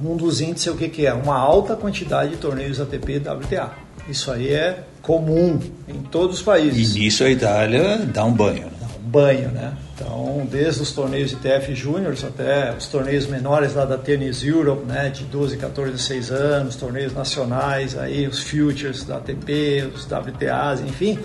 um 0.00 0.16
dos 0.16 0.40
índices 0.40 0.68
é 0.68 0.70
o 0.70 0.76
que, 0.76 0.88
que 0.88 1.06
é? 1.06 1.12
Uma 1.12 1.36
alta 1.36 1.76
quantidade 1.76 2.30
de 2.30 2.36
torneios 2.38 2.80
ATP 2.80 3.12
e 3.12 3.18
WTA. 3.18 3.70
Isso 4.08 4.30
aí 4.30 4.48
é 4.48 4.84
comum 5.02 5.60
em 5.86 6.00
todos 6.02 6.36
os 6.36 6.42
países. 6.42 6.96
E 6.96 7.00
nisso 7.00 7.22
a 7.22 7.30
Itália 7.30 7.98
dá 7.98 8.24
um 8.24 8.32
banho. 8.32 8.66
Né? 8.66 8.79
Banho, 9.10 9.48
né? 9.48 9.74
Então, 9.94 10.46
desde 10.48 10.82
os 10.82 10.92
torneios 10.92 11.32
ITF 11.32 11.74
Júniors 11.74 12.22
até 12.22 12.72
os 12.72 12.86
torneios 12.86 13.26
menores 13.26 13.74
lá 13.74 13.84
da 13.84 13.98
Tennis 13.98 14.44
Europe, 14.44 14.84
né, 14.86 15.10
de 15.10 15.24
12, 15.24 15.56
14, 15.56 15.90
16 15.92 16.30
anos, 16.30 16.76
torneios 16.76 17.12
nacionais, 17.12 17.98
aí 17.98 18.28
os 18.28 18.38
Futures 18.38 19.02
da 19.02 19.16
ATP, 19.16 19.90
os 19.94 20.04
WTAs, 20.04 20.80
enfim, 20.80 21.18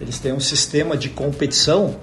eles 0.00 0.18
têm 0.18 0.32
um 0.32 0.40
sistema 0.40 0.96
de 0.96 1.10
competição 1.10 1.96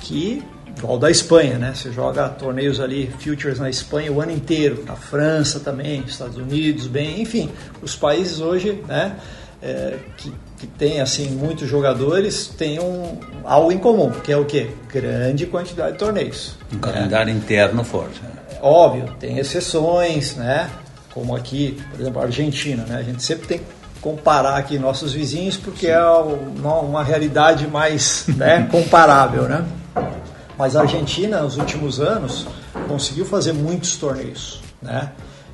que 0.00 0.42
igual 0.76 0.98
da 0.98 1.10
Espanha, 1.10 1.58
né? 1.58 1.72
Você 1.74 1.92
joga 1.92 2.28
torneios 2.28 2.80
ali, 2.80 3.12
futures 3.18 3.58
na 3.58 3.68
Espanha 3.68 4.10
o 4.10 4.20
ano 4.20 4.32
inteiro, 4.32 4.82
na 4.86 4.96
França 4.96 5.60
também, 5.60 6.02
Estados 6.06 6.36
Unidos, 6.36 6.86
bem, 6.86 7.20
enfim, 7.20 7.50
os 7.82 7.94
países 7.94 8.40
hoje, 8.40 8.82
né? 8.88 9.16
É, 9.62 9.98
que, 10.16 10.32
que 10.58 10.66
tem 10.66 11.00
assim 11.00 11.30
muitos 11.30 11.68
jogadores 11.68 12.46
tem 12.46 12.80
um, 12.80 13.18
algo 13.44 13.70
em 13.70 13.78
comum, 13.78 14.10
que 14.10 14.32
é 14.32 14.36
o 14.36 14.44
que? 14.44 14.70
Grande 14.92 15.46
quantidade 15.46 15.92
de 15.92 15.98
torneios. 15.98 16.56
Um 16.72 16.76
né? 16.76 16.80
calendário 16.80 17.32
interno 17.32 17.84
forte. 17.84 18.20
Né? 18.22 18.30
Óbvio, 18.62 19.14
tem 19.18 19.38
exceções, 19.38 20.36
né? 20.36 20.70
Como 21.12 21.34
aqui, 21.34 21.80
por 21.90 22.00
exemplo, 22.00 22.20
a 22.20 22.24
Argentina, 22.24 22.84
né? 22.84 22.96
A 22.96 23.02
gente 23.02 23.22
sempre 23.22 23.46
tem 23.46 23.58
que 23.58 23.64
comparar 24.00 24.56
aqui 24.56 24.78
nossos 24.78 25.12
vizinhos 25.12 25.56
porque 25.56 25.86
Sim. 25.86 25.92
é 25.92 26.02
uma 26.02 27.02
realidade 27.02 27.66
mais 27.66 28.26
né, 28.28 28.66
comparável, 28.72 29.42
né? 29.42 29.64
Mas 30.56 30.76
a 30.76 30.82
Argentina, 30.82 31.40
nos 31.40 31.56
últimos 31.56 32.00
anos, 32.00 32.46
conseguiu 32.86 33.24
fazer 33.24 33.52
muitos 33.52 33.96
torneios, 33.96 34.60
né? 34.80 35.10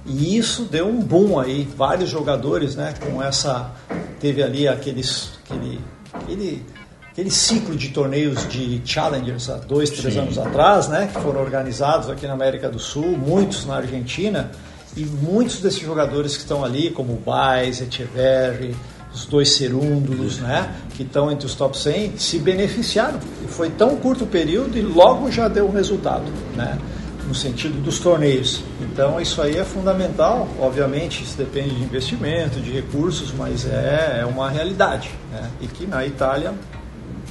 E 0.07 0.37
isso 0.39 0.65
deu 0.65 0.89
um 0.89 1.01
boom 1.01 1.39
aí, 1.39 1.69
vários 1.77 2.09
jogadores, 2.09 2.77
né, 2.77 2.95
com 3.01 3.23
essa 3.23 3.73
teve 4.21 4.43
ali 4.43 4.69
aqueles 4.69 5.33
aquele 5.45 5.81
aquele, 6.13 6.65
aquele 7.11 7.31
ciclo 7.31 7.75
de 7.75 7.89
torneios 7.89 8.49
de 8.49 8.81
challengers 8.85 9.51
há 9.51 9.57
dois, 9.57 9.91
três 9.91 10.15
Sim. 10.15 10.21
anos 10.21 10.39
atrás, 10.39 10.89
né, 10.89 11.11
que 11.13 11.21
foram 11.21 11.41
organizados 11.41 12.09
aqui 12.09 12.27
na 12.27 12.35
América 12.35 12.69
do 12.69 12.79
Sul, 12.79 13.17
muitos 13.19 13.67
na 13.67 13.77
Argentina 13.77 14.51
e 14.97 15.05
muitos 15.05 15.61
desses 15.61 15.81
jogadores 15.81 16.37
que 16.37 16.43
estão 16.43 16.65
ali, 16.65 16.91
como 16.91 17.13
o 17.13 17.17
Baez, 17.17 17.81
Echeverri, 17.81 18.75
os 19.13 19.27
dois 19.27 19.51
serúndulos, 19.57 20.39
né, 20.39 20.75
que 20.95 21.03
estão 21.03 21.31
entre 21.31 21.47
os 21.47 21.55
top 21.55 21.77
100, 21.77 22.17
se 22.17 22.39
beneficiaram. 22.39 23.19
E 23.45 23.49
foi 23.49 23.71
tão 23.71 23.97
curto 23.97 24.27
período 24.27 24.79
e 24.79 24.83
logo 24.83 25.31
já 25.31 25.49
deu 25.49 25.67
um 25.67 25.73
resultado, 25.73 26.25
né 26.55 26.79
no 27.27 27.35
sentido 27.35 27.83
dos 27.83 27.99
torneios. 27.99 28.63
Então 28.97 29.21
isso 29.21 29.43
aí 29.43 29.59
é 29.59 29.63
fundamental, 29.63 30.49
obviamente 30.59 31.23
isso 31.23 31.37
depende 31.37 31.75
de 31.75 31.83
investimento, 31.83 32.59
de 32.59 32.73
recursos, 32.73 33.31
mas 33.31 33.67
é, 33.67 34.21
é 34.23 34.25
uma 34.25 34.49
realidade 34.49 35.11
né? 35.31 35.51
e 35.61 35.67
que 35.67 35.87
na 35.87 36.07
Itália 36.07 36.55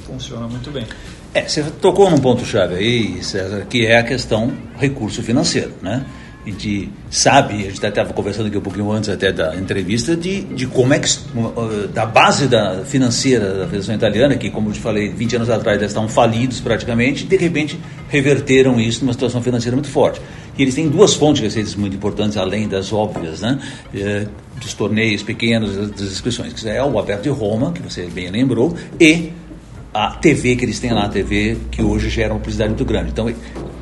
funciona 0.06 0.46
muito 0.46 0.70
bem. 0.70 0.86
É, 1.34 1.42
você 1.42 1.64
tocou 1.64 2.08
num 2.08 2.18
ponto-chave 2.18 2.76
aí, 2.76 3.20
César, 3.24 3.66
que 3.68 3.84
é 3.84 3.98
a 3.98 4.04
questão 4.04 4.56
recurso 4.78 5.24
financeiro, 5.24 5.72
né? 5.82 6.06
a 6.46 6.48
gente 6.48 6.88
sabe, 7.10 7.54
a 7.54 7.70
gente 7.70 7.84
estava 7.84 8.12
conversando 8.12 8.46
aqui 8.46 8.56
um 8.56 8.60
pouquinho 8.60 8.92
antes 8.92 9.08
até 9.08 9.32
da 9.32 9.56
entrevista, 9.56 10.16
de, 10.16 10.42
de 10.42 10.68
como 10.68 10.94
é 10.94 11.00
que, 11.00 11.08
da 11.92 12.06
base 12.06 12.46
da 12.46 12.84
financeira 12.84 13.52
da 13.52 13.64
Federação 13.64 13.96
Italiana, 13.96 14.36
que 14.36 14.48
como 14.48 14.68
eu 14.68 14.72
te 14.72 14.78
falei, 14.78 15.08
20 15.08 15.36
anos 15.36 15.50
atrás 15.50 15.78
eles 15.78 15.90
estavam 15.90 16.08
falidos 16.08 16.60
praticamente, 16.60 17.24
de 17.24 17.36
repente 17.36 17.76
reverteram 18.08 18.78
isso 18.78 19.04
numa 19.04 19.12
situação 19.12 19.42
financeira 19.42 19.74
muito 19.74 19.90
forte. 19.90 20.20
E 20.56 20.62
eles 20.62 20.74
têm 20.74 20.88
duas 20.88 21.14
fontes 21.14 21.40
de 21.40 21.44
receitas 21.44 21.74
muito 21.74 21.96
importantes, 21.96 22.36
além 22.36 22.66
das 22.68 22.92
óbvias, 22.92 23.40
né? 23.40 23.60
É, 23.94 24.26
dos 24.60 24.72
torneios 24.72 25.22
pequenos, 25.22 25.76
das 25.90 26.12
inscrições, 26.12 26.52
que 26.52 26.68
é 26.68 26.82
o 26.82 26.98
Aberto 26.98 27.24
de 27.24 27.28
Roma, 27.28 27.72
que 27.72 27.82
você 27.82 28.06
bem 28.06 28.30
lembrou, 28.30 28.74
e 28.98 29.32
a 29.92 30.10
TV 30.10 30.56
que 30.56 30.64
eles 30.64 30.80
têm 30.80 30.92
lá, 30.92 31.04
a 31.04 31.08
TV 31.08 31.56
que 31.70 31.82
hoje 31.82 32.08
gera 32.08 32.32
uma 32.32 32.38
publicidade 32.38 32.70
muito 32.70 32.84
grande. 32.84 33.10
Então, 33.10 33.32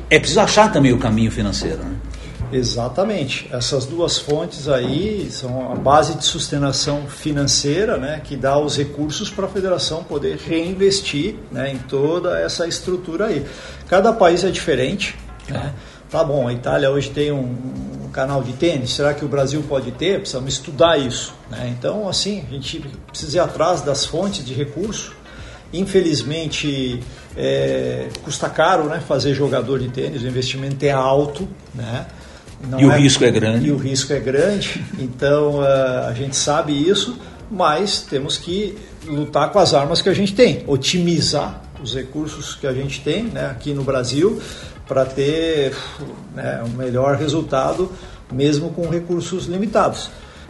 é 0.09 0.19
preciso 0.19 0.39
achar 0.39 0.71
também 0.71 0.91
o 0.91 0.97
caminho 0.97 1.31
financeiro, 1.31 1.77
né? 1.77 1.95
Exatamente. 2.51 3.49
Essas 3.51 3.85
duas 3.85 4.17
fontes 4.17 4.69
aí 4.69 5.29
são 5.31 5.71
a 5.71 5.75
base 5.75 6.15
de 6.15 6.23
sustentação 6.23 7.07
financeira, 7.07 7.97
né, 7.97 8.21
que 8.23 8.37
dá 8.37 8.57
os 8.57 8.77
recursos 8.77 9.29
para 9.29 9.45
a 9.45 9.49
federação 9.49 10.03
poder 10.03 10.37
reinvestir 10.37 11.35
né, 11.51 11.73
em 11.73 11.77
toda 11.77 12.39
essa 12.39 12.67
estrutura 12.67 13.25
aí. 13.25 13.45
Cada 13.87 14.13
país 14.13 14.43
é 14.43 14.51
diferente. 14.51 15.15
Né? 15.49 15.73
Tá 16.09 16.23
bom, 16.23 16.47
a 16.47 16.53
Itália 16.53 16.89
hoje 16.91 17.09
tem 17.09 17.31
um, 17.31 17.55
um, 18.05 18.09
canal 18.11 18.43
de 18.43 18.53
tênis, 18.53 18.91
será 18.91 19.13
que 19.13 19.25
o 19.25 19.27
Brasil 19.27 19.63
pode 19.67 19.91
ter? 19.91 20.19
Precisamos 20.19 20.53
estudar 20.53 20.97
isso. 20.97 21.33
Né? 21.49 21.75
Então, 21.77 22.07
assim, 22.07 22.43
a 22.47 22.53
gente 22.53 22.79
precisa 23.07 23.37
ir 23.37 23.39
atrás 23.39 23.81
das 23.81 24.05
fontes 24.05 24.45
de 24.45 24.53
recurso. 24.53 25.13
Infelizmente, 25.73 27.01
é, 27.35 28.07
custa 28.23 28.47
caro 28.47 28.85
né, 28.85 29.01
fazer 29.05 29.33
jogador 29.33 29.79
de 29.79 29.89
tênis, 29.89 30.21
o 30.21 30.27
investimento 30.27 30.85
é 30.85 30.91
alto. 30.91 31.47
Né? 31.73 32.05
Não 32.69 32.79
e 32.79 32.85
o 32.85 32.91
é, 32.91 32.97
risco 32.97 33.23
é 33.25 33.31
grande. 33.31 33.67
E 33.67 33.71
o 33.71 33.77
risco 33.77 34.13
é 34.13 34.19
grande, 34.19 34.83
então 34.97 35.61
a 35.61 36.13
gente 36.13 36.35
sabe 36.35 36.71
isso, 36.71 37.17
mas 37.51 38.01
temos 38.01 38.37
que 38.37 38.77
lutar 39.05 39.51
com 39.51 39.59
as 39.59 39.73
armas 39.73 40.01
que 40.01 40.09
a 40.09 40.13
gente 40.13 40.33
tem, 40.33 40.63
otimizar 40.67 41.61
os 41.83 41.93
recursos 41.93 42.55
que 42.55 42.65
a 42.65 42.73
gente 42.73 43.01
tem 43.01 43.23
né, 43.23 43.47
aqui 43.47 43.73
no 43.73 43.83
Brasil 43.83 44.41
para 44.87 45.05
ter 45.05 45.75
né, 46.33 46.63
um 46.65 46.77
melhor 46.77 47.15
resultado, 47.15 47.91
mesmo 48.31 48.69
com 48.71 48.87
recursos 48.89 49.45
limitados. 49.45 50.09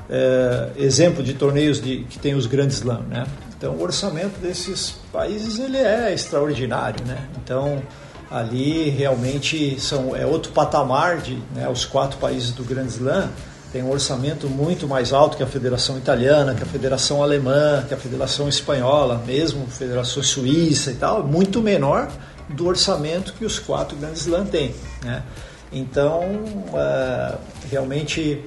É, 0.10 0.70
exemplo 0.78 1.24
de 1.24 1.34
torneios 1.34 1.82
de, 1.82 2.04
que 2.10 2.20
tem 2.20 2.36
os 2.36 2.46
grandes 2.46 2.78
slam, 2.78 3.02
né? 3.10 3.26
Então 3.58 3.74
o 3.74 3.82
orçamento 3.82 4.40
desses 4.40 5.00
países 5.12 5.58
ele 5.58 5.78
é 5.78 6.14
extraordinário, 6.14 7.04
né? 7.06 7.28
Então 7.44 7.82
ali 8.30 8.90
realmente 8.90 9.80
são, 9.80 10.16
é 10.16 10.26
outro 10.26 10.52
patamar 10.52 11.18
de 11.18 11.36
né, 11.56 11.68
os 11.70 11.86
quatro 11.86 12.18
países 12.20 12.52
do 12.52 12.64
Grand 12.64 12.86
Slam 12.86 13.30
tem 13.76 13.84
um 13.84 13.92
orçamento 13.92 14.48
muito 14.48 14.88
mais 14.88 15.12
alto 15.12 15.36
que 15.36 15.44
a 15.44 15.48
Federação 15.48 15.98
Italiana, 15.98 16.56
que 16.56 16.64
a 16.64 16.66
Federação 16.66 17.22
Alemã, 17.22 17.84
que 17.86 17.94
a 17.94 17.98
Federação 17.98 18.48
Espanhola, 18.48 19.22
mesmo 19.28 19.68
Federação 19.68 20.24
Suíça 20.24 20.92
e 20.92 20.96
tal, 20.96 21.24
muito 21.24 21.62
menor 21.62 22.10
do 22.50 22.68
orçamento 22.68 23.34
que 23.34 23.46
os 23.46 23.60
quatro 23.60 23.98
Grand 23.98 24.14
Slam 24.14 24.46
têm. 24.46 24.74
Né? 25.04 25.24
Então, 25.72 26.22
uh, 26.24 27.38
realmente 27.70 28.44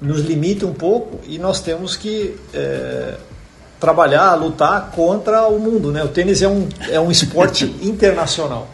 nos 0.00 0.20
limita 0.20 0.66
um 0.66 0.72
pouco 0.72 1.20
e 1.26 1.38
nós 1.38 1.60
temos 1.60 1.96
que 1.96 2.36
uh, 2.54 3.18
trabalhar, 3.78 4.34
lutar 4.34 4.90
contra 4.90 5.46
o 5.46 5.58
mundo. 5.58 5.92
Né? 5.92 6.02
O 6.02 6.08
tênis 6.08 6.42
é 6.42 6.48
um, 6.48 6.68
é 6.90 7.00
um 7.00 7.10
esporte 7.10 7.64
internacional. 7.82 8.68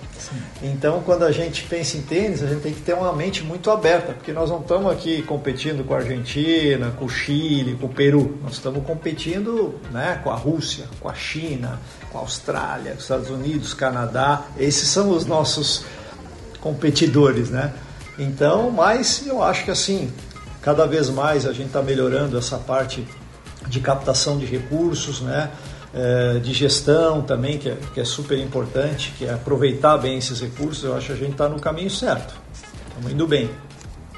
Então, 0.67 1.03
quando 1.03 1.25
a 1.25 1.31
gente 1.31 1.63
pensa 1.65 1.99
em 1.99 2.01
tênis, 2.01 2.43
a 2.43 2.47
gente 2.47 2.63
tem 2.63 2.73
que 2.73 2.81
ter 2.81 2.95
uma 2.95 3.13
mente 3.13 3.45
muito 3.45 3.71
aberta, 3.71 4.15
porque 4.15 4.33
nós 4.33 4.49
não 4.49 4.61
estamos 4.61 4.91
aqui 4.91 5.21
competindo 5.21 5.85
com 5.85 5.93
a 5.93 5.99
Argentina, 5.99 6.91
com 6.93 7.05
o 7.05 7.09
Chile, 7.09 7.77
com 7.79 7.85
o 7.85 7.91
Peru. 7.91 8.39
Nós 8.43 8.55
estamos 8.55 8.83
competindo 8.87 9.79
né, 9.91 10.19
com 10.25 10.31
a 10.31 10.35
Rússia, 10.35 10.87
com 11.01 11.11
a 11.11 11.13
China, 11.13 11.79
com 12.11 12.17
a 12.17 12.23
Austrália, 12.23 12.93
com 12.93 12.97
os 12.97 13.03
Estados 13.03 13.29
Unidos, 13.29 13.75
Canadá. 13.75 14.45
Esses 14.59 14.89
são 14.89 15.11
os 15.11 15.27
nossos 15.27 15.85
competidores, 16.63 17.51
né? 17.51 17.75
Então, 18.19 18.71
mas 18.71 19.27
eu 19.27 19.43
acho 19.43 19.67
que 19.67 19.71
assim, 19.71 20.11
cada 20.63 20.87
vez 20.87 21.11
mais 21.11 21.45
a 21.45 21.53
gente 21.53 21.67
está 21.67 21.83
melhorando 21.83 22.39
essa 22.39 22.57
parte 22.57 23.07
de 23.67 23.81
captação 23.81 24.39
de 24.39 24.47
recursos, 24.47 25.21
né? 25.21 25.51
É, 25.95 26.39
de 26.41 26.53
gestão 26.53 27.23
também, 27.23 27.57
que 27.57 27.69
é, 27.69 27.77
que 27.95 28.01
é 28.01 28.05
super 28.05 28.37
importante, 28.39 29.15
que 29.17 29.25
é 29.25 29.33
aproveitar 29.33 29.97
bem 29.97 30.19
esses 30.19 30.41
recursos, 30.41 30.83
eu 30.83 30.97
acho 30.97 31.07
que 31.07 31.13
a 31.13 31.17
gente 31.17 31.33
está 31.33 31.49
no 31.49 31.61
caminho 31.61 31.91
certo. 31.91 32.35
Estamos 32.89 33.13
indo 33.13 33.27
bem. 33.27 33.49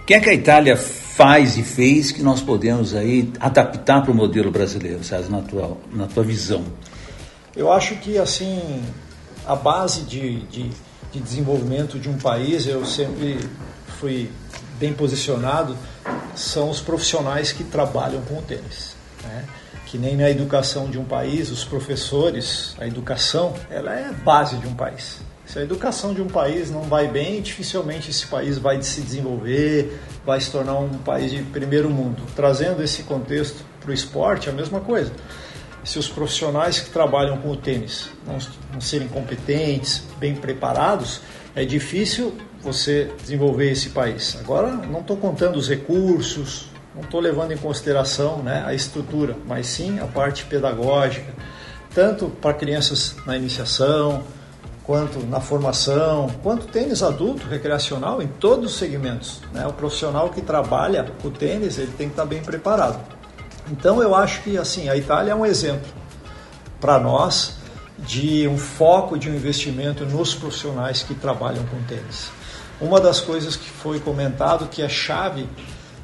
O 0.00 0.04
que 0.06 0.14
é 0.14 0.20
que 0.20 0.30
a 0.30 0.34
Itália 0.34 0.76
faz 0.76 1.58
e 1.58 1.62
fez 1.62 2.12
que 2.12 2.22
nós 2.22 2.40
podemos 2.40 2.94
aí 2.94 3.30
adaptar 3.40 4.02
para 4.02 4.10
o 4.10 4.14
modelo 4.14 4.50
brasileiro, 4.50 5.04
César, 5.04 5.28
na 5.30 5.42
tua, 5.42 5.76
na 5.92 6.06
tua 6.06 6.22
visão? 6.22 6.64
Eu 7.54 7.70
acho 7.72 7.96
que 7.96 8.16
assim 8.16 8.82
a 9.46 9.54
base 9.54 10.02
de, 10.02 10.40
de, 10.46 10.70
de 11.12 11.20
desenvolvimento 11.20 11.98
de 11.98 12.08
um 12.08 12.18
país, 12.18 12.66
eu 12.66 12.84
sempre 12.84 13.38
fui 14.00 14.30
bem 14.78 14.92
posicionado, 14.92 15.76
são 16.34 16.70
os 16.70 16.80
profissionais 16.80 17.52
que 17.52 17.64
trabalham 17.64 18.20
com 18.22 18.38
o 18.38 18.42
tênis. 18.42 18.95
Que 19.86 19.96
nem 19.96 20.16
na 20.16 20.28
educação 20.28 20.90
de 20.90 20.98
um 20.98 21.04
país, 21.04 21.50
os 21.50 21.64
professores, 21.64 22.76
a 22.78 22.86
educação, 22.86 23.54
ela 23.70 23.98
é 23.98 24.08
a 24.08 24.12
base 24.12 24.56
de 24.58 24.66
um 24.66 24.74
país. 24.74 25.20
Se 25.46 25.60
a 25.60 25.62
educação 25.62 26.12
de 26.12 26.20
um 26.20 26.26
país 26.26 26.70
não 26.72 26.82
vai 26.82 27.06
bem, 27.06 27.40
dificilmente 27.40 28.10
esse 28.10 28.26
país 28.26 28.58
vai 28.58 28.82
se 28.82 29.00
desenvolver, 29.00 30.00
vai 30.24 30.40
se 30.40 30.50
tornar 30.50 30.76
um 30.78 30.98
país 30.98 31.30
de 31.30 31.40
primeiro 31.40 31.88
mundo. 31.88 32.20
Trazendo 32.34 32.82
esse 32.82 33.04
contexto 33.04 33.64
para 33.80 33.92
o 33.92 33.94
esporte, 33.94 34.48
é 34.48 34.52
a 34.52 34.54
mesma 34.54 34.80
coisa. 34.80 35.12
Se 35.84 36.00
os 36.00 36.08
profissionais 36.08 36.80
que 36.80 36.90
trabalham 36.90 37.38
com 37.38 37.52
o 37.52 37.56
tênis 37.56 38.08
não, 38.26 38.38
não 38.72 38.80
serem 38.80 39.06
competentes, 39.06 40.02
bem 40.18 40.34
preparados, 40.34 41.20
é 41.54 41.64
difícil 41.64 42.36
você 42.60 43.12
desenvolver 43.22 43.70
esse 43.70 43.90
país. 43.90 44.36
Agora, 44.40 44.72
não 44.72 44.98
estou 44.98 45.16
contando 45.16 45.56
os 45.56 45.68
recursos, 45.68 46.66
não 46.96 47.02
estou 47.02 47.20
levando 47.20 47.52
em 47.52 47.58
consideração 47.58 48.42
né, 48.42 48.64
a 48.66 48.72
estrutura, 48.72 49.36
mas 49.46 49.66
sim 49.66 50.00
a 50.00 50.06
parte 50.06 50.46
pedagógica, 50.46 51.32
tanto 51.94 52.28
para 52.28 52.54
crianças 52.54 53.14
na 53.26 53.36
iniciação, 53.36 54.24
quanto 54.82 55.18
na 55.26 55.40
formação, 55.40 56.30
quanto 56.42 56.66
tênis 56.68 57.02
adulto, 57.02 57.46
recreacional, 57.46 58.22
em 58.22 58.26
todos 58.26 58.72
os 58.72 58.78
segmentos. 58.78 59.42
Né? 59.52 59.66
O 59.66 59.72
profissional 59.72 60.30
que 60.30 60.40
trabalha 60.40 61.04
com 61.20 61.30
tênis, 61.30 61.76
ele 61.76 61.92
tem 61.98 62.06
que 62.06 62.14
estar 62.14 62.24
bem 62.24 62.40
preparado. 62.40 62.98
Então 63.70 64.00
eu 64.00 64.14
acho 64.14 64.42
que 64.42 64.56
assim 64.56 64.88
a 64.88 64.96
Itália 64.96 65.32
é 65.32 65.34
um 65.34 65.44
exemplo 65.44 65.88
para 66.80 66.98
nós 66.98 67.56
de 67.98 68.46
um 68.46 68.56
foco 68.56 69.18
de 69.18 69.28
um 69.28 69.34
investimento 69.34 70.04
nos 70.06 70.34
profissionais 70.34 71.02
que 71.02 71.14
trabalham 71.14 71.64
com 71.66 71.82
tênis. 71.82 72.30
Uma 72.80 73.00
das 73.00 73.20
coisas 73.20 73.56
que 73.56 73.68
foi 73.68 73.98
comentado 73.98 74.68
que 74.68 74.82
é 74.82 74.88
chave 74.88 75.48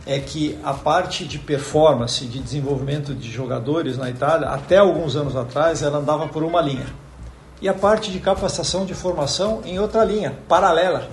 é 0.06 0.18
que 0.18 0.58
a 0.64 0.74
parte 0.74 1.24
de 1.24 1.38
performance, 1.38 2.24
de 2.26 2.40
desenvolvimento 2.40 3.14
de 3.14 3.30
jogadores 3.30 3.96
na 3.96 4.10
Itália, 4.10 4.48
até 4.48 4.78
alguns 4.78 5.14
anos 5.14 5.36
atrás, 5.36 5.82
ela 5.82 5.98
andava 5.98 6.26
por 6.28 6.42
uma 6.42 6.60
linha 6.60 6.86
e 7.62 7.68
a 7.68 7.72
parte 7.72 8.10
de 8.10 8.18
capacitação 8.18 8.84
de 8.84 8.92
formação 8.92 9.62
em 9.64 9.78
outra 9.78 10.04
linha, 10.04 10.36
paralela. 10.48 11.08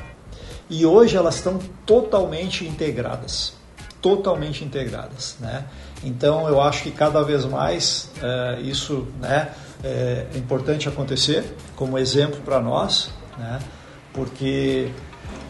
E 0.68 0.84
hoje 0.84 1.16
elas 1.16 1.36
estão 1.36 1.60
totalmente 1.86 2.66
integradas, 2.66 3.54
totalmente 4.02 4.66
integradas, 4.66 5.38
né? 5.40 5.66
Então 6.04 6.48
eu 6.48 6.60
acho 6.60 6.84
que 6.84 6.92
cada 6.92 7.22
vez 7.22 7.46
mais 7.46 8.10
é, 8.22 8.62
isso, 8.62 9.08
né, 9.20 9.52
é, 9.84 10.26
é 10.34 10.38
importante 10.38 10.90
acontecer 10.90 11.44
como 11.76 12.00
exemplo 12.00 12.42
para 12.42 12.60
nós, 12.60 13.12
né? 13.38 13.60
Porque 14.12 14.90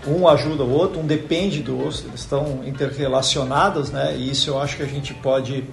um 0.07 0.27
ajuda 0.27 0.63
o 0.63 0.71
outro, 0.71 0.99
um 0.99 1.05
depende 1.05 1.61
do 1.61 1.77
outro, 1.77 2.07
eles 2.07 2.21
estão 2.21 2.61
interrelacionados, 2.65 3.91
né? 3.91 4.15
E 4.17 4.31
isso 4.31 4.49
eu 4.49 4.59
acho 4.59 4.77
que 4.77 4.83
a 4.83 4.87
gente 4.87 5.13
pode 5.13 5.63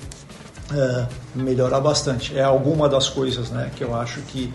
é, 0.72 1.06
melhorar 1.34 1.80
bastante. 1.80 2.36
É 2.36 2.42
alguma 2.42 2.88
das 2.88 3.08
coisas, 3.08 3.50
né, 3.50 3.70
que 3.76 3.82
eu 3.82 3.94
acho 3.94 4.20
que 4.22 4.52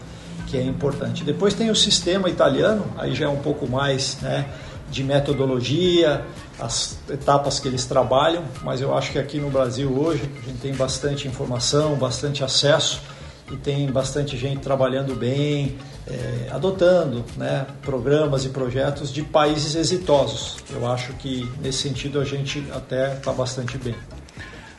que 0.52 0.58
é 0.58 0.64
importante. 0.64 1.24
Depois 1.24 1.54
tem 1.54 1.70
o 1.70 1.76
sistema 1.76 2.30
italiano, 2.30 2.86
aí 2.98 3.16
já 3.16 3.26
é 3.26 3.30
um 3.30 3.38
pouco 3.38 3.66
mais 3.70 4.18
né, 4.22 4.46
de 4.92 5.02
metodologia, 5.02 6.26
as 6.60 6.98
etapas 7.10 7.58
que 7.58 7.70
eles 7.70 7.86
trabalham, 7.86 8.44
mas 8.62 8.82
eu 8.82 8.96
acho 8.96 9.14
que 9.14 9.18
aqui 9.18 9.40
no 9.40 9.50
Brasil 9.50 9.90
hoje 9.90 10.30
a 10.44 10.46
gente 10.46 10.60
tem 10.60 10.74
bastante 10.76 11.26
informação, 11.26 11.96
bastante 11.96 12.44
acesso 12.44 13.02
e 13.50 13.56
tem 13.56 13.90
bastante 13.90 14.38
gente 14.38 14.60
trabalhando 14.60 15.16
bem, 15.16 15.78
é, 16.08 16.50
adotando 16.52 17.24
né, 17.38 17.66
programas 17.82 18.46
e 18.46 18.50
projetos 18.50 19.12
de 19.14 19.22
países 19.22 19.76
exitosos. 19.76 20.58
Eu 20.72 20.90
acho 20.90 21.14
que 21.14 21.50
nesse 21.62 21.80
sentido 21.80 22.20
a 22.20 22.26
gente 22.26 22.64
até 22.74 23.14
está 23.14 23.32
bastante 23.32 23.78
bem. 23.78 23.96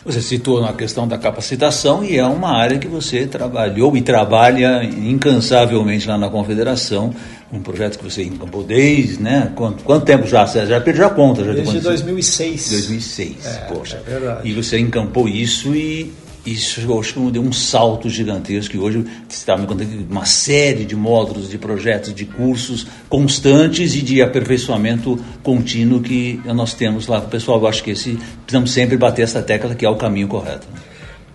Você 0.04 0.20
citou 0.20 0.61
na 0.61 0.72
questão 0.72 1.06
da 1.06 1.16
capacitação 1.16 2.02
e 2.02 2.16
é 2.18 2.26
uma 2.26 2.56
área 2.56 2.76
que 2.76 2.88
você 2.88 3.24
trabalhou 3.24 3.96
e 3.96 4.02
trabalha 4.02 4.82
incansavelmente 4.82 6.08
lá 6.08 6.18
na 6.18 6.28
Confederação, 6.28 7.14
um 7.52 7.61
projeto 7.61 7.98
que 7.98 8.04
você 8.04 8.24
encampou 8.24 8.64
desde, 8.64 9.22
né? 9.22 9.52
Quanto, 9.54 9.85
quanto 9.85 10.04
tempo 10.04 10.26
já? 10.26 10.44
Você 10.44 10.66
já 10.66 10.80
perdeu 10.80 11.06
a 11.06 11.11
conta? 11.11 11.44
Já 11.44 11.52
desde 11.52 11.78
2006. 11.78 12.70
2006, 12.70 13.46
é, 13.46 13.50
poxa. 13.72 14.02
É 14.04 14.11
verdade. 14.11 14.48
E 14.48 14.52
você 14.52 14.76
encampou 14.76 15.28
isso 15.28 15.72
e 15.72 16.12
isso 16.44 16.98
acho 16.98 17.14
que 17.14 17.31
deu 17.31 17.42
um 17.42 17.52
salto 17.52 18.09
gigantesco 18.09 18.74
e 18.74 18.78
hoje 18.78 18.98
você 19.28 19.37
está 19.37 19.57
me 19.57 19.66
contando 19.66 20.07
uma 20.11 20.24
série 20.24 20.85
de 20.85 20.96
módulos, 20.96 21.48
de 21.48 21.57
projetos, 21.57 22.12
de 22.12 22.24
cursos 22.24 22.87
constantes 23.09 23.94
e 23.94 24.02
de 24.02 24.20
aperfeiçoamento 24.20 25.22
contínuo 25.42 26.00
que 26.00 26.40
nós 26.46 26.74
temos 26.74 27.07
lá 27.07 27.20
pessoal. 27.20 27.61
Eu 27.61 27.68
acho 27.68 27.85
que 27.85 27.92
esse, 27.92 28.18
precisamos 28.44 28.72
sempre 28.72 28.96
bater 28.96 29.22
essa 29.22 29.40
tecla 29.40 29.74
que 29.74 29.87
é 29.87 29.88
o 29.88 29.96
caminho 29.96 30.26
correto. 30.26 30.66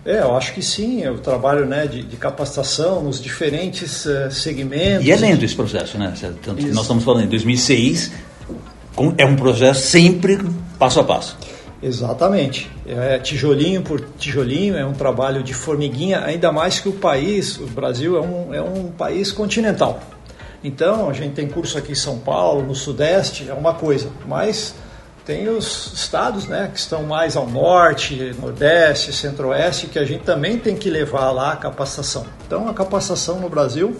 É, 0.04 0.20
eu 0.20 0.36
acho 0.36 0.54
que 0.54 0.62
sim, 0.62 1.02
é 1.02 1.10
o 1.10 1.18
trabalho 1.18 1.66
né, 1.66 1.86
de, 1.86 2.02
de 2.02 2.16
capacitação 2.16 3.02
nos 3.02 3.20
diferentes 3.20 4.06
uh, 4.06 4.30
segmentos. 4.30 5.06
E 5.06 5.10
é 5.10 5.16
lento 5.16 5.44
esse 5.44 5.54
processo, 5.54 5.98
né? 5.98 6.12
Tanto 6.42 6.56
que 6.56 6.70
nós 6.70 6.82
estamos 6.82 7.04
falando 7.04 7.24
em 7.24 7.28
2006, 7.28 8.12
é 9.16 9.24
um 9.24 9.36
processo 9.36 9.86
sempre 9.86 10.38
passo 10.78 11.00
a 11.00 11.04
passo. 11.04 11.36
Exatamente. 11.82 12.70
É 12.86 13.18
tijolinho 13.18 13.82
por 13.82 14.00
tijolinho, 14.18 14.76
é 14.76 14.84
um 14.84 14.92
trabalho 14.92 15.42
de 15.42 15.54
formiguinha, 15.54 16.24
ainda 16.24 16.50
mais 16.50 16.80
que 16.80 16.88
o 16.88 16.92
país, 16.92 17.56
o 17.58 17.66
Brasil 17.66 18.16
é 18.16 18.20
um, 18.20 18.54
é 18.54 18.62
um 18.62 18.90
país 18.90 19.30
continental. 19.30 20.00
Então, 20.62 21.08
a 21.08 21.12
gente 21.12 21.34
tem 21.34 21.48
curso 21.48 21.78
aqui 21.78 21.92
em 21.92 21.94
São 21.94 22.18
Paulo, 22.18 22.64
no 22.64 22.74
Sudeste, 22.74 23.48
é 23.48 23.54
uma 23.54 23.74
coisa, 23.74 24.10
mas 24.26 24.74
tem 25.24 25.48
os 25.48 25.92
estados 25.94 26.46
né, 26.46 26.68
que 26.72 26.80
estão 26.80 27.04
mais 27.04 27.36
ao 27.36 27.46
norte, 27.46 28.34
nordeste, 28.40 29.12
centro-oeste, 29.12 29.86
que 29.86 29.98
a 29.98 30.04
gente 30.04 30.24
também 30.24 30.58
tem 30.58 30.74
que 30.74 30.90
levar 30.90 31.30
lá 31.30 31.52
a 31.52 31.56
capacitação. 31.56 32.26
Então, 32.46 32.68
a 32.68 32.74
capacitação 32.74 33.38
no 33.38 33.48
Brasil, 33.48 33.94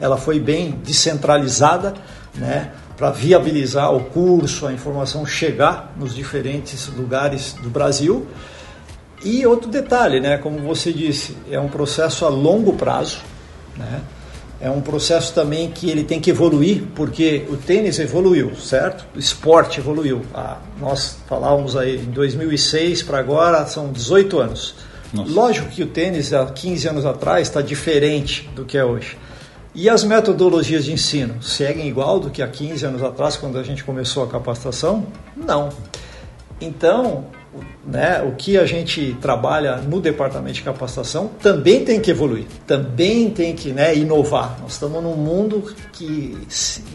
ela 0.00 0.16
foi 0.16 0.40
bem 0.40 0.72
descentralizada, 0.82 1.94
né? 2.34 2.72
Para 2.96 3.10
viabilizar 3.10 3.94
o 3.94 4.04
curso, 4.04 4.66
a 4.66 4.72
informação 4.72 5.24
chegar 5.26 5.92
nos 5.96 6.14
diferentes 6.14 6.88
lugares 6.88 7.54
do 7.62 7.70
Brasil. 7.70 8.26
E 9.24 9.46
outro 9.46 9.70
detalhe, 9.70 10.20
né, 10.20 10.38
como 10.38 10.58
você 10.58 10.92
disse, 10.92 11.36
é 11.50 11.58
um 11.58 11.68
processo 11.68 12.24
a 12.24 12.28
longo 12.28 12.72
prazo, 12.74 13.18
né? 13.76 14.00
É 14.60 14.70
um 14.70 14.80
processo 14.80 15.34
também 15.34 15.72
que 15.72 15.90
ele 15.90 16.04
tem 16.04 16.20
que 16.20 16.30
evoluir, 16.30 16.84
porque 16.94 17.44
o 17.50 17.56
tênis 17.56 17.98
evoluiu, 17.98 18.54
certo? 18.54 19.04
O 19.12 19.18
esporte 19.18 19.80
evoluiu. 19.80 20.22
Ah, 20.32 20.58
nós 20.80 21.16
falávamos 21.28 21.76
aí 21.76 21.96
em 21.96 22.10
2006 22.12 23.02
para 23.02 23.18
agora 23.18 23.66
são 23.66 23.90
18 23.90 24.38
anos. 24.38 24.76
Nossa. 25.12 25.32
Lógico 25.32 25.68
que 25.68 25.82
o 25.82 25.86
tênis 25.86 26.32
há 26.32 26.46
15 26.46 26.88
anos 26.88 27.04
atrás 27.04 27.48
está 27.48 27.60
diferente 27.60 28.48
do 28.54 28.64
que 28.64 28.78
é 28.78 28.84
hoje. 28.84 29.16
E 29.74 29.88
as 29.88 30.04
metodologias 30.04 30.84
de 30.84 30.92
ensino 30.92 31.42
seguem 31.42 31.88
igual 31.88 32.20
do 32.20 32.28
que 32.28 32.42
há 32.42 32.48
15 32.48 32.84
anos 32.84 33.02
atrás, 33.02 33.36
quando 33.36 33.58
a 33.58 33.62
gente 33.62 33.82
começou 33.82 34.22
a 34.22 34.26
capacitação? 34.26 35.06
Não. 35.34 35.70
Então, 36.60 37.24
né, 37.84 38.22
o 38.22 38.32
que 38.32 38.58
a 38.58 38.66
gente 38.66 39.16
trabalha 39.20 39.76
no 39.76 39.98
departamento 39.98 40.54
de 40.54 40.62
capacitação 40.62 41.30
também 41.40 41.84
tem 41.84 42.00
que 42.00 42.10
evoluir, 42.10 42.44
também 42.66 43.30
tem 43.30 43.54
que 43.54 43.72
né, 43.72 43.96
inovar. 43.96 44.58
Nós 44.60 44.72
estamos 44.72 45.02
num 45.02 45.16
mundo 45.16 45.74
que, 45.92 46.36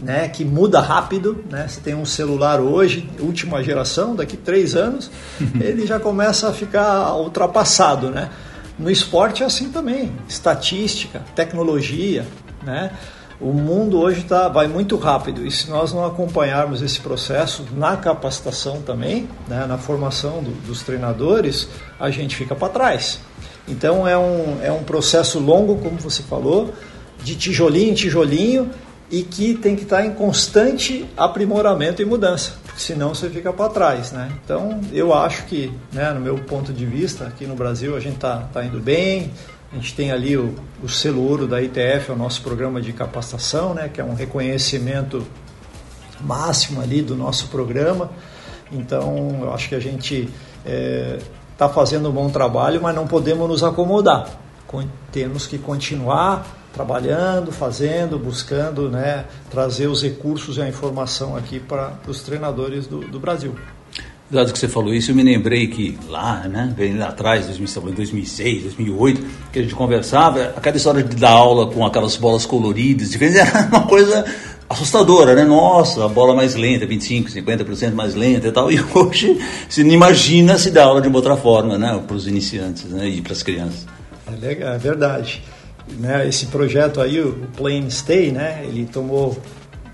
né, 0.00 0.28
que 0.28 0.44
muda 0.44 0.80
rápido. 0.80 1.44
Né? 1.50 1.66
Você 1.66 1.80
tem 1.80 1.96
um 1.96 2.06
celular 2.06 2.60
hoje, 2.60 3.08
última 3.18 3.62
geração, 3.62 4.14
daqui 4.14 4.36
três 4.36 4.76
anos, 4.76 5.10
ele 5.60 5.84
já 5.84 5.98
começa 5.98 6.48
a 6.48 6.52
ficar 6.52 7.12
ultrapassado. 7.14 8.08
Né? 8.08 8.30
No 8.78 8.88
esporte 8.88 9.42
é 9.42 9.46
assim 9.46 9.70
também, 9.70 10.12
estatística, 10.28 11.22
tecnologia, 11.34 12.24
né? 12.68 12.92
O 13.40 13.52
mundo 13.52 14.00
hoje 14.00 14.24
tá, 14.24 14.48
vai 14.48 14.66
muito 14.66 14.96
rápido 14.96 15.46
e 15.46 15.50
se 15.50 15.70
nós 15.70 15.92
não 15.92 16.04
acompanharmos 16.04 16.82
esse 16.82 16.98
processo 16.98 17.64
na 17.76 17.96
capacitação 17.96 18.82
também, 18.82 19.28
né, 19.46 19.64
na 19.64 19.78
formação 19.78 20.42
do, 20.42 20.50
dos 20.66 20.82
treinadores, 20.82 21.68
a 22.00 22.10
gente 22.10 22.34
fica 22.34 22.56
para 22.56 22.68
trás. 22.68 23.20
Então 23.68 24.08
é 24.08 24.18
um, 24.18 24.58
é 24.60 24.72
um 24.72 24.82
processo 24.82 25.38
longo, 25.38 25.76
como 25.76 25.98
você 25.98 26.20
falou, 26.22 26.74
de 27.22 27.36
tijolinho 27.36 27.92
em 27.92 27.94
tijolinho 27.94 28.70
e 29.08 29.22
que 29.22 29.54
tem 29.54 29.76
que 29.76 29.84
estar 29.84 29.98
tá 29.98 30.06
em 30.06 30.14
constante 30.14 31.08
aprimoramento 31.16 32.02
e 32.02 32.04
mudança, 32.04 32.54
porque 32.64 32.80
senão 32.80 33.14
você 33.14 33.30
fica 33.30 33.52
para 33.52 33.70
trás. 33.70 34.10
Né? 34.10 34.32
Então 34.44 34.80
eu 34.92 35.14
acho 35.14 35.44
que, 35.44 35.72
né, 35.92 36.12
no 36.12 36.20
meu 36.20 36.38
ponto 36.38 36.72
de 36.72 36.84
vista, 36.84 37.24
aqui 37.24 37.46
no 37.46 37.54
Brasil 37.54 37.96
a 37.96 38.00
gente 38.00 38.16
está 38.16 38.48
tá 38.52 38.64
indo 38.64 38.80
bem, 38.80 39.30
A 39.70 39.76
gente 39.76 39.94
tem 39.94 40.10
ali 40.10 40.36
o, 40.36 40.54
o 40.82 40.88
selo 40.88 41.22
ouro 41.22 41.46
da 41.46 41.60
ITF, 41.60 42.10
é 42.10 42.12
o 42.12 42.16
nosso 42.16 42.40
programa 42.42 42.80
de 42.80 42.92
capacitação, 42.92 43.74
né, 43.74 43.88
que 43.88 44.00
é 44.00 44.04
um 44.04 44.14
reconhecimento 44.14 45.26
máximo 46.20 46.80
ali 46.80 47.02
do 47.02 47.14
nosso 47.14 47.48
programa. 47.48 48.10
Então, 48.72 49.40
eu 49.42 49.52
acho 49.52 49.68
que 49.68 49.74
a 49.74 49.80
gente 49.80 50.28
está 50.64 51.66
é, 51.66 51.68
fazendo 51.68 52.08
um 52.08 52.12
bom 52.12 52.30
trabalho, 52.30 52.80
mas 52.82 52.94
não 52.94 53.06
podemos 53.06 53.46
nos 53.48 53.62
acomodar. 53.62 54.28
Temos 55.12 55.46
que 55.46 55.58
continuar 55.58 56.46
trabalhando, 56.72 57.50
fazendo, 57.50 58.18
buscando 58.18 58.90
né, 58.90 59.24
trazer 59.50 59.86
os 59.86 60.02
recursos 60.02 60.58
e 60.58 60.62
a 60.62 60.68
informação 60.68 61.36
aqui 61.36 61.58
para 61.58 61.94
os 62.06 62.22
treinadores 62.22 62.86
do, 62.86 63.00
do 63.00 63.18
Brasil. 63.18 63.54
Dado 64.30 64.52
que 64.52 64.58
você 64.58 64.68
falou 64.68 64.92
isso, 64.92 65.10
eu 65.10 65.14
me 65.14 65.22
lembrei 65.22 65.68
que 65.68 65.98
lá, 66.06 66.46
né, 66.46 66.74
bem 66.76 66.98
lá 66.98 67.08
atrás, 67.08 67.46
em 67.48 67.92
2006, 67.92 68.62
2008, 68.64 69.24
que 69.50 69.58
a 69.58 69.62
gente 69.62 69.74
conversava, 69.74 70.52
aquela 70.54 70.76
história 70.76 71.02
de 71.02 71.16
dar 71.16 71.30
aula 71.30 71.66
com 71.72 71.84
aquelas 71.86 72.14
bolas 72.16 72.44
coloridas, 72.44 73.10
diferentes, 73.10 73.40
era 73.40 73.66
uma 73.68 73.86
coisa 73.86 74.26
assustadora, 74.68 75.34
né? 75.34 75.44
Nossa, 75.44 76.04
a 76.04 76.08
bola 76.08 76.34
mais 76.34 76.54
lenta, 76.54 76.84
25, 76.84 77.30
50% 77.30 77.94
mais 77.94 78.14
lenta 78.14 78.48
e 78.48 78.52
tal. 78.52 78.68
E 78.70 78.78
hoje 78.94 79.40
você 79.66 79.82
não 79.82 79.92
imagina 79.92 80.58
se 80.58 80.70
dar 80.70 80.84
aula 80.84 81.00
de 81.00 81.08
uma 81.08 81.16
outra 81.16 81.34
forma, 81.34 81.78
né? 81.78 81.98
Para 82.06 82.14
os 82.14 82.26
iniciantes 82.26 82.84
né? 82.84 83.08
e 83.08 83.22
para 83.22 83.32
as 83.32 83.42
crianças. 83.42 83.86
É, 84.26 84.46
legal, 84.46 84.74
é 84.74 84.78
verdade. 84.78 85.42
Né? 85.98 86.28
Esse 86.28 86.46
projeto 86.46 87.00
aí, 87.00 87.18
o 87.18 87.32
Plain 87.56 87.88
Stay, 87.88 88.30
né? 88.30 88.60
Ele 88.64 88.84
tomou 88.84 89.40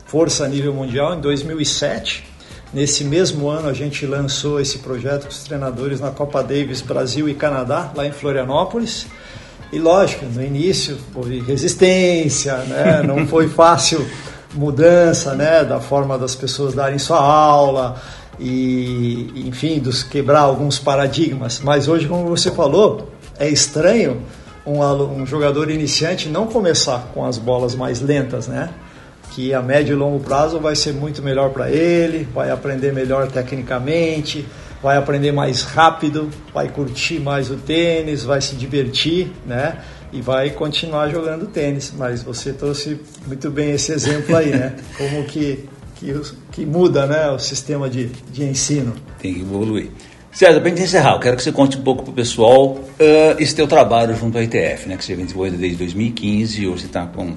força 0.06 0.44
a 0.44 0.48
nível 0.48 0.74
mundial 0.74 1.14
em 1.14 1.20
2007 1.20 2.33
Nesse 2.74 3.04
mesmo 3.04 3.48
ano, 3.48 3.68
a 3.68 3.72
gente 3.72 4.04
lançou 4.04 4.60
esse 4.60 4.78
projeto 4.78 5.22
com 5.22 5.28
os 5.28 5.44
treinadores 5.44 6.00
na 6.00 6.10
Copa 6.10 6.42
Davis 6.42 6.82
Brasil 6.82 7.28
e 7.28 7.34
Canadá, 7.34 7.92
lá 7.94 8.04
em 8.04 8.10
Florianópolis. 8.10 9.06
E 9.72 9.78
lógico, 9.78 10.26
no 10.26 10.42
início 10.42 10.98
houve 11.14 11.38
resistência, 11.38 12.56
né? 12.64 13.00
não 13.00 13.26
foi 13.28 13.48
fácil 13.48 14.04
mudança 14.52 15.36
né? 15.36 15.62
da 15.62 15.78
forma 15.78 16.18
das 16.18 16.34
pessoas 16.34 16.74
darem 16.74 16.98
sua 16.98 17.20
aula 17.20 17.94
e, 18.40 19.44
enfim, 19.46 19.78
dos 19.78 20.02
quebrar 20.02 20.40
alguns 20.40 20.76
paradigmas. 20.76 21.60
Mas 21.62 21.86
hoje, 21.86 22.08
como 22.08 22.26
você 22.26 22.50
falou, 22.50 23.08
é 23.38 23.48
estranho 23.48 24.20
um, 24.66 24.80
um 24.80 25.24
jogador 25.24 25.70
iniciante 25.70 26.28
não 26.28 26.48
começar 26.48 27.10
com 27.14 27.24
as 27.24 27.38
bolas 27.38 27.76
mais 27.76 28.00
lentas, 28.00 28.48
né? 28.48 28.70
Que 29.34 29.52
a 29.52 29.60
médio 29.60 29.94
e 29.94 29.96
longo 29.96 30.20
prazo 30.20 30.60
vai 30.60 30.76
ser 30.76 30.92
muito 30.92 31.20
melhor 31.20 31.50
para 31.50 31.68
ele, 31.68 32.28
vai 32.32 32.50
aprender 32.50 32.92
melhor 32.92 33.26
tecnicamente, 33.26 34.46
vai 34.80 34.96
aprender 34.96 35.32
mais 35.32 35.62
rápido, 35.62 36.30
vai 36.52 36.68
curtir 36.68 37.18
mais 37.18 37.50
o 37.50 37.56
tênis, 37.56 38.22
vai 38.22 38.40
se 38.40 38.54
divertir, 38.54 39.32
né? 39.44 39.78
E 40.12 40.20
vai 40.20 40.50
continuar 40.50 41.08
jogando 41.08 41.46
tênis. 41.46 41.92
Mas 41.96 42.22
você 42.22 42.52
trouxe 42.52 43.00
muito 43.26 43.50
bem 43.50 43.72
esse 43.72 43.92
exemplo 43.92 44.36
aí, 44.36 44.50
né? 44.50 44.76
Como 44.96 45.24
que, 45.24 45.64
que, 45.96 46.14
que 46.52 46.64
muda 46.64 47.04
né, 47.06 47.28
o 47.30 47.38
sistema 47.38 47.90
de, 47.90 48.06
de 48.30 48.44
ensino. 48.44 48.94
Tem 49.18 49.34
que 49.34 49.40
evoluir. 49.40 49.88
César, 50.30 50.60
para 50.60 50.70
encerrar, 50.70 51.14
eu 51.14 51.20
quero 51.20 51.36
que 51.36 51.42
você 51.42 51.52
conte 51.52 51.78
um 51.78 51.82
pouco 51.82 52.02
para 52.02 52.10
o 52.10 52.14
pessoal 52.14 52.72
uh, 52.72 52.82
esse 53.38 53.54
teu 53.54 53.66
trabalho 53.68 54.16
junto 54.16 54.36
à 54.36 54.42
ITF, 54.42 54.88
né, 54.88 54.96
que 54.96 55.04
você 55.04 55.14
vem 55.14 55.24
desenvolvendo 55.24 55.58
desde 55.58 55.78
2015 55.78 56.60
e 56.60 56.66
hoje 56.66 56.86
está 56.86 57.06
com 57.06 57.36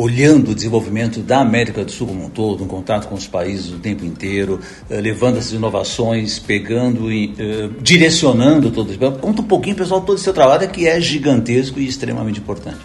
olhando 0.00 0.52
o 0.52 0.54
desenvolvimento 0.54 1.20
da 1.20 1.40
América 1.40 1.84
do 1.84 1.92
Sul 1.92 2.06
como 2.06 2.24
um 2.24 2.30
todo, 2.30 2.64
em 2.64 2.66
contato 2.66 3.06
com 3.06 3.14
os 3.14 3.26
países 3.26 3.70
o 3.70 3.78
tempo 3.78 4.02
inteiro, 4.02 4.58
eh, 4.88 4.98
levando 4.98 5.36
essas 5.36 5.52
inovações, 5.52 6.38
pegando 6.38 7.12
e 7.12 7.34
eh, 7.38 7.68
direcionando 7.82 8.70
todo. 8.70 8.96
Conta 9.18 9.42
um 9.42 9.44
pouquinho, 9.44 9.76
pessoal, 9.76 10.00
todo 10.00 10.14
esse 10.14 10.24
seu 10.24 10.32
trabalho 10.32 10.66
que 10.70 10.88
é 10.88 10.98
gigantesco 10.98 11.78
e 11.78 11.86
extremamente 11.86 12.40
importante. 12.40 12.78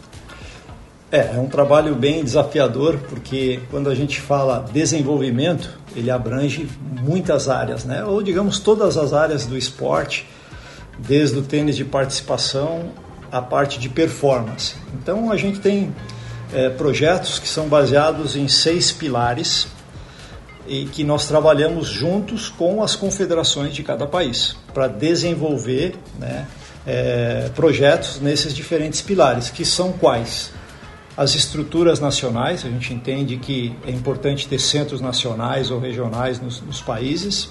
É, 1.09 1.35
é 1.35 1.39
um 1.39 1.47
trabalho 1.47 1.95
bem 1.95 2.21
desafiador, 2.21 2.97
porque 3.07 3.61
quando 3.71 3.89
a 3.89 3.95
gente 3.95 4.19
fala 4.19 4.65
desenvolvimento, 4.73 5.69
ele 5.95 6.11
abrange 6.11 6.67
muitas 7.01 7.47
áreas, 7.47 7.85
né? 7.85 8.03
ou 8.03 8.21
digamos 8.21 8.59
todas 8.59 8.97
as 8.97 9.13
áreas 9.13 9.45
do 9.45 9.57
esporte, 9.57 10.27
desde 10.99 11.37
o 11.37 11.41
tênis 11.41 11.77
de 11.77 11.85
participação 11.85 12.91
à 13.31 13.41
parte 13.41 13.79
de 13.79 13.87
performance. 13.87 14.75
Então 15.01 15.31
a 15.31 15.37
gente 15.37 15.59
tem 15.59 15.93
é, 16.53 16.69
projetos 16.69 17.39
que 17.39 17.47
são 17.47 17.67
baseados 17.67 18.35
em 18.35 18.47
seis 18.47 18.91
pilares 18.91 19.67
e 20.67 20.85
que 20.85 21.03
nós 21.03 21.27
trabalhamos 21.27 21.87
juntos 21.87 22.49
com 22.49 22.81
as 22.81 22.95
confederações 22.95 23.73
de 23.73 23.83
cada 23.83 24.07
país 24.07 24.55
para 24.73 24.87
desenvolver 24.87 25.95
né, 26.19 26.47
é, 26.85 27.49
projetos 27.55 28.19
nesses 28.19 28.53
diferentes 28.53 29.01
pilares, 29.01 29.49
que 29.49 29.63
são 29.63 29.91
quais? 29.93 30.51
As 31.17 31.33
estruturas 31.33 31.99
nacionais, 31.99 32.65
a 32.65 32.69
gente 32.69 32.93
entende 32.93 33.37
que 33.37 33.73
é 33.87 33.91
importante 33.91 34.47
ter 34.47 34.59
centros 34.59 34.99
nacionais 34.99 35.71
ou 35.71 35.79
regionais 35.79 36.41
nos, 36.41 36.61
nos 36.61 36.81
países, 36.81 37.49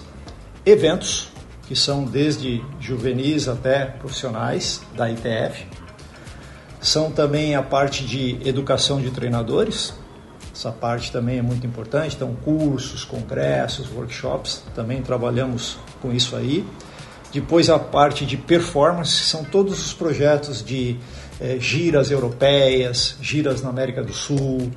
eventos, 0.67 1.29
que 1.67 1.75
são 1.75 2.05
desde 2.05 2.63
juvenis 2.79 3.49
até 3.49 3.87
profissionais 3.87 4.83
da 4.95 5.11
ITF, 5.11 5.67
são 6.85 7.11
também 7.11 7.55
a 7.55 7.63
parte 7.63 8.05
de 8.05 8.39
educação 8.47 9.01
de 9.01 9.11
treinadores. 9.11 9.95
Essa 10.55 10.71
parte 10.71 11.11
também 11.11 11.39
é 11.39 11.43
muito 11.43 11.67
importante. 11.67 12.15
Então, 12.15 12.37
cursos, 12.45 13.05
congressos, 13.05 13.91
workshops, 13.91 14.63
também 14.75 15.01
trabalhamos 15.01 15.79
com 16.03 16.13
isso 16.13 16.37
aí. 16.37 16.63
Depois, 17.33 17.71
a 17.71 17.79
parte 17.79 18.27
de 18.27 18.37
performance, 18.37 19.13
são 19.25 19.45
todos 19.45 19.85
os 19.85 19.95
projetos 19.95 20.63
de 20.63 20.99
eh, 21.41 21.57
giras 21.59 22.11
europeias, 22.11 23.17
giras 23.19 23.63
na 23.63 23.71
América 23.71 24.03
do 24.03 24.13
Sul, 24.13 24.71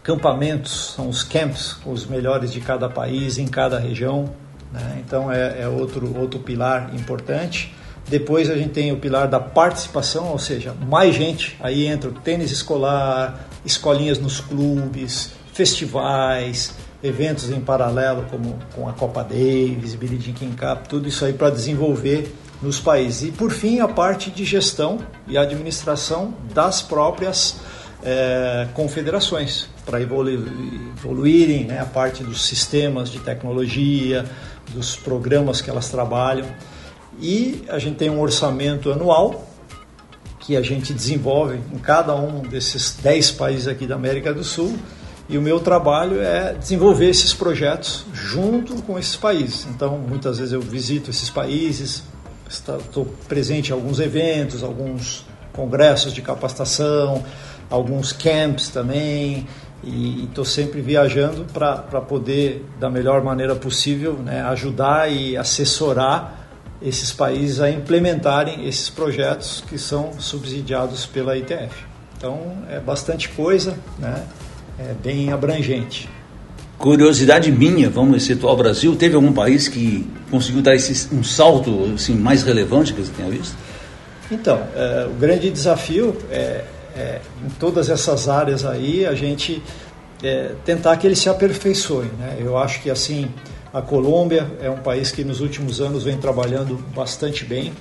campamentos, 0.00 0.94
são 0.94 1.08
os 1.08 1.24
camps, 1.24 1.76
os 1.84 2.06
melhores 2.06 2.52
de 2.52 2.60
cada 2.60 2.88
país, 2.88 3.36
em 3.36 3.48
cada 3.48 3.80
região. 3.80 4.30
Né? 4.72 5.02
Então, 5.04 5.30
é, 5.30 5.62
é 5.62 5.68
outro, 5.68 6.16
outro 6.16 6.38
pilar 6.38 6.94
importante. 6.94 7.74
Depois 8.08 8.50
a 8.50 8.56
gente 8.56 8.70
tem 8.70 8.90
o 8.92 8.96
pilar 8.96 9.28
da 9.28 9.38
participação, 9.38 10.28
ou 10.28 10.38
seja, 10.38 10.74
mais 10.88 11.14
gente. 11.14 11.56
Aí 11.60 11.86
entra 11.86 12.08
o 12.08 12.12
tênis 12.12 12.50
escolar, 12.50 13.48
escolinhas 13.64 14.18
nos 14.18 14.40
clubes, 14.40 15.32
festivais, 15.52 16.74
eventos 17.02 17.50
em 17.50 17.60
paralelo 17.60 18.24
como 18.30 18.58
com 18.74 18.88
a 18.88 18.92
Copa 18.92 19.22
Davis, 19.22 19.94
Billie 19.94 20.20
Jean 20.20 20.32
King 20.32 20.56
Cup, 20.56 20.86
tudo 20.86 21.08
isso 21.08 21.24
aí 21.24 21.32
para 21.32 21.50
desenvolver 21.50 22.34
nos 22.62 22.80
países. 22.80 23.28
E 23.28 23.32
por 23.32 23.50
fim 23.50 23.80
a 23.80 23.88
parte 23.88 24.30
de 24.30 24.44
gestão 24.44 24.98
e 25.26 25.36
administração 25.38 26.34
das 26.52 26.82
próprias 26.82 27.56
é, 28.02 28.68
confederações 28.74 29.68
para 29.84 30.00
evoluírem 30.00 31.64
né, 31.64 31.80
a 31.80 31.84
parte 31.84 32.22
dos 32.22 32.44
sistemas 32.44 33.10
de 33.10 33.20
tecnologia, 33.20 34.24
dos 34.70 34.96
programas 34.96 35.60
que 35.60 35.70
elas 35.70 35.88
trabalham. 35.88 36.46
E 37.20 37.64
a 37.68 37.78
gente 37.78 37.96
tem 37.96 38.10
um 38.10 38.20
orçamento 38.20 38.92
anual 38.92 39.46
que 40.40 40.56
a 40.56 40.62
gente 40.62 40.94
desenvolve 40.94 41.58
em 41.72 41.78
cada 41.78 42.14
um 42.14 42.40
desses 42.40 42.96
10 43.02 43.32
países 43.32 43.68
aqui 43.68 43.86
da 43.86 43.96
América 43.96 44.32
do 44.32 44.44
Sul. 44.44 44.76
E 45.28 45.36
o 45.36 45.42
meu 45.42 45.60
trabalho 45.60 46.22
é 46.22 46.54
desenvolver 46.54 47.10
esses 47.10 47.34
projetos 47.34 48.06
junto 48.14 48.82
com 48.82 48.98
esses 48.98 49.14
países. 49.14 49.66
Então, 49.66 49.98
muitas 49.98 50.38
vezes 50.38 50.54
eu 50.54 50.60
visito 50.60 51.10
esses 51.10 51.28
países, 51.28 52.02
estou 52.48 53.04
presente 53.28 53.70
em 53.70 53.72
alguns 53.74 54.00
eventos, 54.00 54.62
alguns 54.62 55.26
congressos 55.52 56.14
de 56.14 56.22
capacitação, 56.22 57.22
alguns 57.68 58.10
camps 58.10 58.68
também, 58.68 59.46
e 59.84 60.24
estou 60.24 60.44
sempre 60.46 60.80
viajando 60.80 61.44
para 61.52 62.00
poder, 62.00 62.64
da 62.80 62.88
melhor 62.88 63.22
maneira 63.22 63.54
possível, 63.54 64.14
né, 64.14 64.40
ajudar 64.42 65.12
e 65.12 65.36
assessorar 65.36 66.37
esses 66.80 67.12
países 67.12 67.60
a 67.60 67.70
implementarem 67.70 68.66
esses 68.66 68.88
projetos 68.88 69.64
que 69.68 69.78
são 69.78 70.12
subsidiados 70.18 71.06
pela 71.06 71.36
ITF. 71.36 71.86
Então 72.16 72.58
é 72.68 72.78
bastante 72.80 73.28
coisa, 73.28 73.76
né? 73.98 74.24
é 74.78 74.94
bem 75.02 75.32
abrangente. 75.32 76.08
Curiosidade 76.78 77.50
minha, 77.50 77.90
vamos 77.90 78.22
situar 78.22 78.54
o 78.54 78.56
Brasil, 78.56 78.94
teve 78.94 79.16
algum 79.16 79.32
país 79.32 79.66
que 79.66 80.08
conseguiu 80.30 80.62
dar 80.62 80.76
esse, 80.76 81.12
um 81.12 81.24
salto 81.24 81.92
assim, 81.94 82.14
mais 82.14 82.44
relevante 82.44 82.92
que 82.92 83.00
você 83.00 83.10
tenha 83.16 83.28
visto? 83.28 83.56
Então, 84.30 84.62
é, 84.76 85.08
o 85.10 85.14
grande 85.14 85.50
desafio 85.50 86.16
é, 86.30 86.64
é, 86.96 87.20
em 87.44 87.50
todas 87.58 87.88
essas 87.88 88.28
áreas 88.28 88.64
aí, 88.64 89.04
a 89.04 89.14
gente 89.14 89.60
é, 90.22 90.52
tentar 90.64 90.96
que 90.96 91.06
eles 91.06 91.18
se 91.18 91.28
aperfeiçoem. 91.28 92.10
Né? 92.18 92.36
Eu 92.38 92.56
acho 92.56 92.80
que 92.80 92.90
assim, 92.90 93.28
a 93.72 93.82
Colômbia 93.82 94.50
é 94.60 94.70
um 94.70 94.78
país 94.78 95.10
que 95.10 95.22
nos 95.24 95.40
últimos 95.40 95.80
anos 95.80 96.04
vem 96.04 96.16
trabalhando 96.16 96.76
bastante 96.94 97.44
bem 97.44 97.72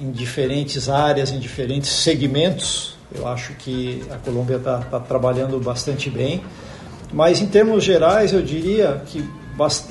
em 0.00 0.10
diferentes 0.10 0.88
áreas, 0.88 1.30
em 1.30 1.38
diferentes 1.38 1.90
segmentos. 1.90 2.96
Eu 3.14 3.26
acho 3.26 3.54
que 3.54 4.04
a 4.10 4.16
Colômbia 4.16 4.56
está 4.56 4.78
tá 4.78 5.00
trabalhando 5.00 5.58
bastante 5.58 6.10
bem. 6.10 6.42
Mas 7.12 7.40
em 7.40 7.46
termos 7.46 7.82
gerais, 7.84 8.32
eu 8.32 8.42
diria 8.42 9.02
que 9.06 9.26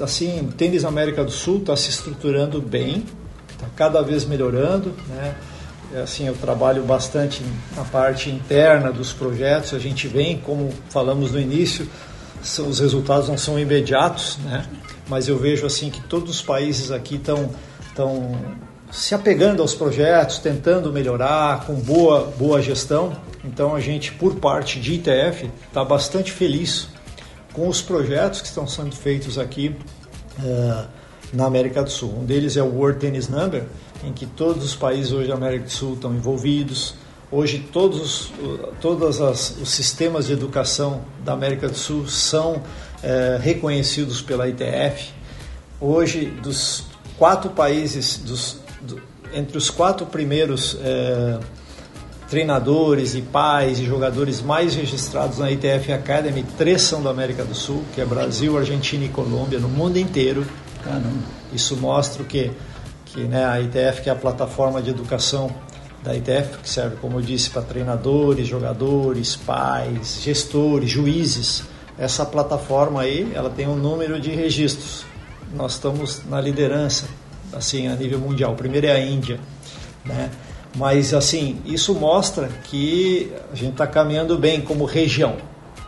assim, 0.01 0.41
o 0.41 0.51
tênis 0.51 0.86
América 0.86 1.23
do 1.23 1.32
Sul 1.32 1.57
está 1.57 1.76
se 1.76 1.89
estruturando 1.89 2.61
bem, 2.61 3.03
está 3.51 3.67
cada 3.76 4.01
vez 4.03 4.26
melhorando. 4.26 4.93
Né? 5.07 5.36
assim, 6.03 6.28
eu 6.28 6.36
trabalho 6.36 6.84
bastante 6.84 7.41
na 7.76 7.84
parte 7.84 8.30
interna 8.30 8.91
dos 8.91 9.13
projetos. 9.13 9.73
A 9.73 9.80
gente 9.80 10.07
vem, 10.07 10.38
como 10.38 10.69
falamos 10.89 11.32
no 11.32 11.39
início, 11.39 11.88
os 12.41 12.80
resultados 12.80 13.30
não 13.30 13.38
são 13.38 13.57
imediatos, 13.57 14.38
né? 14.43 14.65
Mas 15.08 15.28
eu 15.28 15.38
vejo 15.38 15.66
assim 15.66 15.89
que 15.89 16.01
todos 16.01 16.30
os 16.30 16.41
países 16.41 16.91
aqui 16.91 17.16
estão 17.16 17.49
estão 17.88 18.38
se 18.91 19.16
apegando 19.16 19.62
aos 19.62 19.74
projetos, 19.74 20.38
tentando 20.38 20.91
melhorar, 20.91 21.66
com 21.66 21.76
boa 21.76 22.34
boa 22.38 22.62
gestão. 22.62 23.16
Então 23.43 23.76
a 23.76 23.80
gente, 23.80 24.12
por 24.12 24.36
parte 24.36 24.80
de 24.80 24.95
ITF, 24.95 25.49
está 25.68 25.84
bastante 25.84 26.32
feliz 26.32 26.88
com 27.53 27.68
os 27.68 27.82
projetos 27.82 28.41
que 28.41 28.47
estão 28.47 28.68
sendo 28.68 28.95
feitos 28.95 29.38
aqui 29.38 29.76
uh, 30.39 30.86
na 31.32 31.45
América 31.45 31.84
do 31.84 31.89
Sul. 31.89 32.14
Um 32.20 32.26
deles 32.26 32.58
é 32.58 32.64
o 32.64 32.68
World 32.68 32.99
Tennis 32.99 33.30
Number, 33.30 33.64
em 34.03 34.12
que 34.12 34.26
todos 34.26 34.64
os 34.64 34.76
países 34.76 35.12
hoje 35.12 35.30
da 35.30 35.36
América 35.36 35.66
do 35.66 35.72
Sul 35.72 35.93
estão 35.93 36.14
envolvidos. 36.14 36.95
Hoje 37.32 37.60
todos, 37.72 38.32
todos 38.80 39.20
os 39.20 39.70
sistemas 39.70 40.28
de 40.28 40.34
educação 40.34 41.01
da 41.24 41.34
América 41.34 41.68
do 41.68 41.76
Sul 41.76 42.08
são 42.08 42.62
é, 43.06 43.39
reconhecidos 43.39 44.22
pela 44.22 44.49
ITF. 44.49 45.14
Hoje, 45.80 46.26
dos 46.26 46.86
quatro 47.18 47.51
países, 47.51 48.18
dos, 48.18 48.60
do, 48.82 48.99
entre 49.34 49.58
os 49.58 49.70
quatro 49.70 50.06
primeiros 50.08 50.78
é, 50.82 51.39
treinadores 52.28 53.14
e 53.14 53.22
pais 53.22 53.80
e 53.80 53.86
jogadores 53.86 54.41
mais 54.41 54.74
registrados 54.74 55.38
na 55.38 55.51
ITF 55.51 55.93
Academy, 55.93 56.43
três 56.58 56.82
são 56.82 57.03
da 57.03 57.12
América 57.12 57.45
do 57.45 57.53
Sul, 57.53 57.84
que 57.93 58.01
é 58.01 58.06
Brasil, 58.06 58.58
Argentina 58.58 59.06
e 59.06 59.10
Colômbia, 59.10 59.60
no 59.60 59.70
mundo 59.70 59.97
inteiro. 59.97 60.45
Caramba. 60.84 61.36
Isso 61.53 61.78
mostra 61.78 62.24
que 62.24 62.51
que 63.16 63.22
né, 63.22 63.45
a 63.45 63.62
ITF, 63.62 64.01
que 64.01 64.10
é 64.10 64.12
a 64.12 64.16
plataforma 64.16 64.82
de 64.82 64.89
educação 64.89 65.49
da 66.03 66.14
ITF, 66.14 66.58
que 66.62 66.70
serve, 66.70 66.97
como 66.97 67.18
eu 67.18 67.22
disse, 67.22 67.49
para 67.49 67.62
treinadores, 67.62 68.45
jogadores, 68.45 69.38
pais, 69.38 70.20
gestores, 70.22 70.89
juízes. 70.89 71.64
Essa 71.98 72.26
plataforma 72.26 73.02
aí, 73.02 73.32
ela 73.34 73.50
tem 73.50 73.68
um 73.68 73.76
número 73.76 74.20
de 74.20 74.32
registros. 74.32 75.06
Nós 75.54 75.74
estamos 75.74 76.24
na 76.26 76.41
liderança, 76.41 77.06
assim, 77.54 77.88
a 77.88 77.96
nível 77.96 78.20
mundial. 78.20 78.54
O 78.54 78.56
primeiro 78.56 78.88
é 78.88 78.91
a 78.91 79.00
Índia, 79.00 79.39
né? 80.04 80.30
Mas, 80.76 81.14
assim, 81.14 81.62
isso 81.66 81.96
mostra 81.96 82.50
que 82.66 83.32
a 83.52 83.56
gente 83.56 83.72
está 83.72 83.88
caminhando 83.88 84.38
bem 84.38 84.60
como 84.60 84.84
região, 84.84 85.38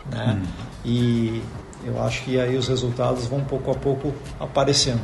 né? 0.10 0.40
Hum. 0.42 0.48
E 0.86 1.42
eu 1.84 2.02
acho 2.02 2.24
que 2.24 2.40
aí 2.40 2.56
os 2.56 2.70
resultados 2.70 3.26
vão 3.26 3.42
pouco 3.42 3.72
a 3.72 3.76
pouco 3.76 4.14
aparecendo. 4.40 5.04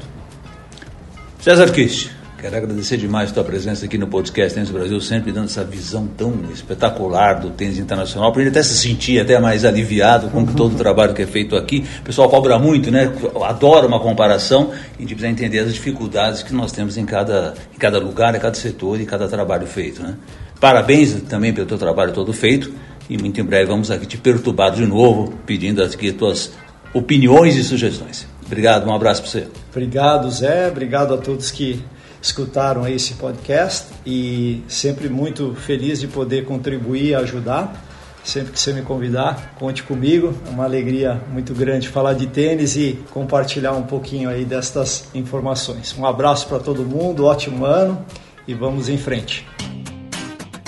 César 1.42 1.70
Kist, 1.72 2.12
quero 2.44 2.58
agradecer 2.58 2.98
demais 2.98 3.32
a 3.32 3.36
tua 3.36 3.44
presença 3.46 3.86
aqui 3.86 3.98
no 3.98 4.06
podcast 4.06 4.54
Tênis 4.54 4.70
Brasil, 4.70 5.00
sempre 5.00 5.32
dando 5.32 5.46
essa 5.46 5.64
visão 5.64 6.06
tão 6.06 6.34
espetacular 6.52 7.40
do 7.40 7.52
tênis 7.52 7.78
internacional, 7.78 8.34
para 8.34 8.42
ele 8.42 8.50
até 8.50 8.62
se 8.62 8.76
sentir 8.76 9.18
até 9.18 9.40
mais 9.40 9.64
aliviado 9.64 10.28
com 10.28 10.46
todo 10.46 10.74
o 10.74 10.78
trabalho 10.78 11.14
que 11.14 11.22
é 11.22 11.26
feito 11.26 11.56
aqui. 11.56 11.86
O 12.02 12.04
pessoal 12.04 12.28
cobra 12.28 12.60
muito, 12.60 12.92
né? 12.92 13.10
Adora 13.46 13.88
uma 13.88 13.98
comparação 13.98 14.74
e 14.74 14.98
a 14.98 15.02
gente 15.04 15.16
precisa 15.16 15.30
entender 15.30 15.60
as 15.60 15.74
dificuldades 15.74 16.44
que 16.44 16.54
nós 16.54 16.74
temos 16.74 16.98
em 16.98 17.06
cada, 17.06 17.54
em 17.74 17.78
cada 17.78 17.98
lugar, 17.98 18.36
em 18.36 18.40
cada 18.40 18.56
setor 18.56 19.00
e 19.00 19.06
cada 19.06 19.26
trabalho 19.30 19.66
feito, 19.66 20.04
né? 20.04 20.16
Parabéns 20.60 21.14
também 21.30 21.54
pelo 21.54 21.66
teu 21.66 21.78
trabalho 21.78 22.12
todo 22.12 22.34
feito 22.34 22.74
e 23.10 23.18
muito 23.18 23.40
em 23.40 23.44
breve 23.46 23.68
vamos 23.68 23.90
aqui 23.90 24.06
te 24.06 24.18
perturbar 24.18 24.74
de 24.74 24.86
novo, 24.86 25.34
pedindo 25.46 25.82
aqui 25.82 26.12
tuas 26.12 26.52
opiniões 26.94 27.56
e 27.56 27.64
sugestões. 27.64 28.28
Obrigado, 28.46 28.86
um 28.86 28.94
abraço 28.94 29.22
para 29.22 29.32
você. 29.32 29.48
Obrigado, 29.72 30.30
Zé. 30.30 30.68
Obrigado 30.68 31.14
a 31.14 31.18
todos 31.18 31.50
que 31.50 31.82
escutaram 32.24 32.88
esse 32.88 33.16
podcast 33.16 33.88
e 34.06 34.64
sempre 34.70 35.10
muito 35.10 35.54
feliz 35.54 36.00
de 36.00 36.08
poder 36.08 36.46
contribuir, 36.46 37.16
ajudar. 37.16 37.90
Sempre 38.24 38.54
que 38.54 38.60
você 38.60 38.72
me 38.72 38.82
convidar, 38.82 39.54
conte 39.60 39.84
comigo. 39.84 40.34
É 40.48 40.50
uma 40.50 40.64
alegria 40.64 41.22
muito 41.30 41.54
grande 41.54 41.90
falar 41.90 42.14
de 42.14 42.28
tênis 42.28 42.78
e 42.78 42.98
compartilhar 43.12 43.74
um 43.74 43.84
pouquinho 43.84 44.30
aí 44.30 44.46
destas 44.46 45.10
informações. 45.14 45.94
Um 46.00 46.06
abraço 46.06 46.48
para 46.48 46.60
todo 46.60 46.86
mundo, 46.86 47.26
ótimo 47.26 47.66
ano 47.66 48.04
e 48.48 48.54
vamos 48.54 48.88
em 48.88 48.98
frente. 48.98 49.46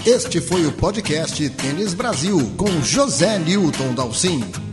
Este 0.05 0.41
foi 0.41 0.65
o 0.65 0.73
podcast 0.73 1.49
Tênis 1.51 1.93
Brasil 1.93 2.37
com 2.57 2.69
José 2.81 3.39
Newton 3.39 3.93
Dalcin. 3.95 4.64